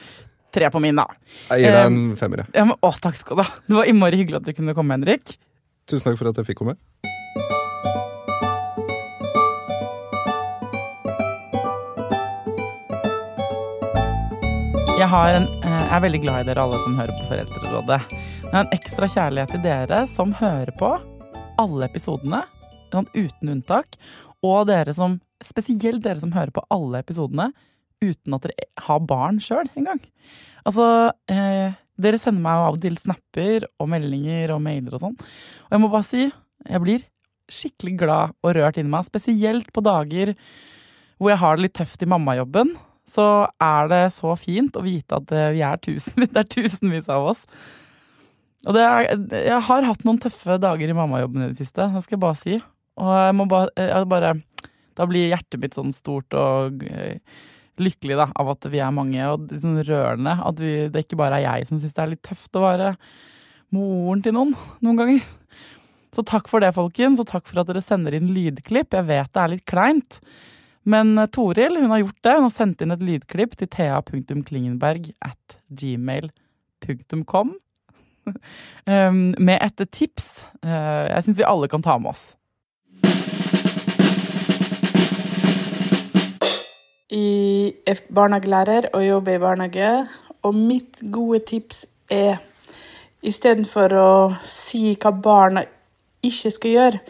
[0.54, 1.06] tre på min, da.
[1.50, 2.44] Jeg gir deg en femmer.
[2.44, 2.54] jeg.
[2.58, 3.50] Ja, men, å, takk skal du ha.
[3.66, 5.36] Det var innmari hyggelig at du kunne komme, Henrik.
[5.90, 6.76] Tusen takk for at jeg fikk komme.
[15.00, 18.00] Jeg, har en, eh, jeg er veldig glad i dere alle som hører på Foreldrerådet.
[18.10, 20.90] Jeg har en ekstra kjærlighet til dere som hører på
[21.60, 22.42] alle episodene,
[22.92, 23.96] sånn uten unntak.
[24.44, 27.48] Og dere som, spesielt dere som hører på alle episodene
[28.00, 30.02] uten at dere har barn sjøl engang.
[30.66, 35.16] Altså, eh, dere sender meg av og til snapper og meldinger og mailer og sånn.
[35.68, 36.28] Og jeg må bare si,
[36.66, 37.06] jeg blir
[37.50, 40.36] skikkelig glad og rørt inni meg, spesielt på dager
[41.20, 42.70] hvor jeg har det litt tøft i mammajobben
[43.10, 43.26] så
[43.62, 47.30] er det så fint å vite at eh, vi er tusenvis, det er tusenvis av
[47.32, 47.44] oss.
[48.68, 52.18] Og er, jeg har hatt noen tøffe dager i mammajobben i det siste, det skal
[52.18, 52.60] jeg bare si.
[53.00, 54.34] Og jeg må bare, jeg bare
[54.98, 57.22] Da blir hjertet mitt sånn stort og eh,
[57.80, 60.36] lykkelig da, av at vi er mange, og litt sånn rørende.
[60.46, 62.94] At vi, det ikke bare er jeg som syns det er litt tøft å være
[63.74, 65.28] moren til noen noen ganger.
[66.14, 68.96] Så takk for det, folkens, og takk for at dere sender inn lydklipp.
[68.96, 70.18] Jeg vet det er litt kleint.
[70.88, 72.36] Men eh, Toril hun har gjort det.
[72.36, 77.54] Hun har sendt inn et lydklipp til thea.klingenberg at gmail.com.
[78.26, 82.24] um, med et tips uh, jeg syns vi alle kan ta med oss.
[87.10, 90.08] Er barnehagelærer og jobber i barnehage.
[90.42, 92.36] Og mitt gode tips er
[93.22, 94.10] istedenfor å
[94.46, 95.64] si hva barna
[96.22, 97.00] ikke skal gjøre,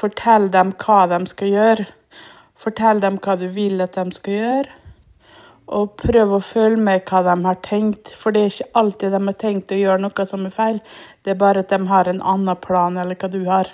[0.00, 1.86] fortell dem hva de skal gjøre.
[2.60, 4.78] Fortell dem hva du vil at de skal gjøre.
[5.70, 9.20] Og prøv å følge med hva de har tenkt, for det er ikke alltid de
[9.28, 10.80] har tenkt å gjøre noe som er feil.
[11.22, 13.70] Det er bare at de har en annen plan eller hva du har.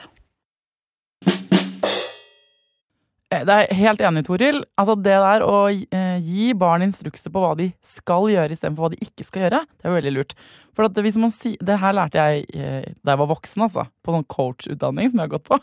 [3.27, 4.61] Det er helt enig, Toril.
[4.79, 8.91] Altså Det der å eh, gi barn instrukser på hva de skal gjøre istedenfor hva
[8.93, 10.35] de ikke skal gjøre, det er veldig lurt.
[10.77, 13.89] For at hvis man si, Det her lærte jeg eh, da jeg var voksen, altså.
[14.07, 15.59] På sånn coachutdanning som jeg har gått på.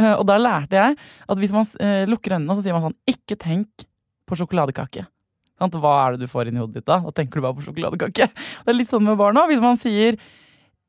[0.00, 2.96] Eh, og da lærte jeg at hvis man eh, lukker øynene, så sier man sånn
[3.12, 3.84] Ikke tenk
[4.24, 5.04] på sjokoladekake.
[5.60, 7.02] Hva er det du får inn i hodet ditt da?
[7.04, 8.30] Da tenker du bare på sjokoladekake.
[8.32, 9.44] Det er litt sånn med barna.
[9.50, 10.16] Hvis man sier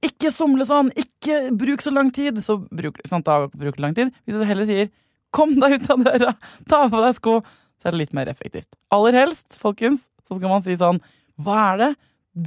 [0.03, 4.15] ikke somle sånn, ikke bruk så lang tid, så bruk, sant, da bruk lang tid.
[4.23, 4.89] Hvis du heller sier
[5.33, 6.33] Kom deg ut av døra!
[6.69, 7.39] Ta på deg sko!
[7.81, 8.69] Så er det litt mer effektivt.
[8.93, 11.01] Aller helst, folkens, så skal man si sånn
[11.41, 11.89] Hva er det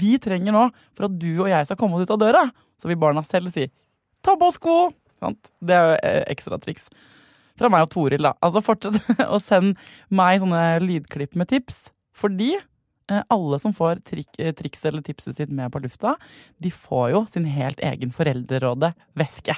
[0.00, 0.62] vi trenger nå
[0.96, 2.46] for at du og jeg skal komme oss ut av døra?
[2.80, 3.68] Så vil barna selv si
[4.24, 4.76] Ta på sko!
[5.20, 5.52] Sant?
[5.64, 6.88] Det er jo eh, ekstra triks.
[7.56, 8.34] Fra meg og Toril, da.
[8.44, 8.98] Altså fortsett
[9.34, 9.76] å sende
[10.12, 11.86] meg sånne lydklipp med tips.
[12.16, 16.16] Fordi eh, alle som får trik, trikset triks eller tipset sitt med på lufta,
[16.62, 19.56] de får jo sin helt egen Foreldrerådet-veske.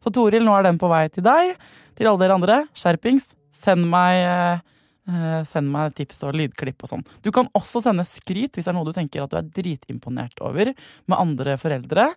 [0.00, 1.54] Så Toril, nå er den på vei til deg.
[1.98, 3.30] Til alle dere andre, skjerpings.
[3.52, 4.20] Send meg,
[5.10, 7.04] eh, send meg tips og lydklipp og sånn.
[7.22, 10.40] Du kan også sende skryt hvis det er noe du tenker at du er dritimponert
[10.40, 12.14] over med andre foreldre.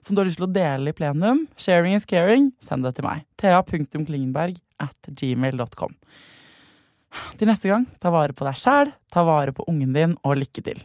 [0.00, 1.46] Som du har lyst til å dele i plenum.
[1.58, 2.52] Sharing is caring.
[2.62, 3.26] Send det til meg.
[3.36, 5.96] thea.klingenberg at gmail.com.
[7.36, 10.64] Til neste gang, ta vare på deg sjæl, ta vare på ungen din, og lykke
[10.64, 10.84] til.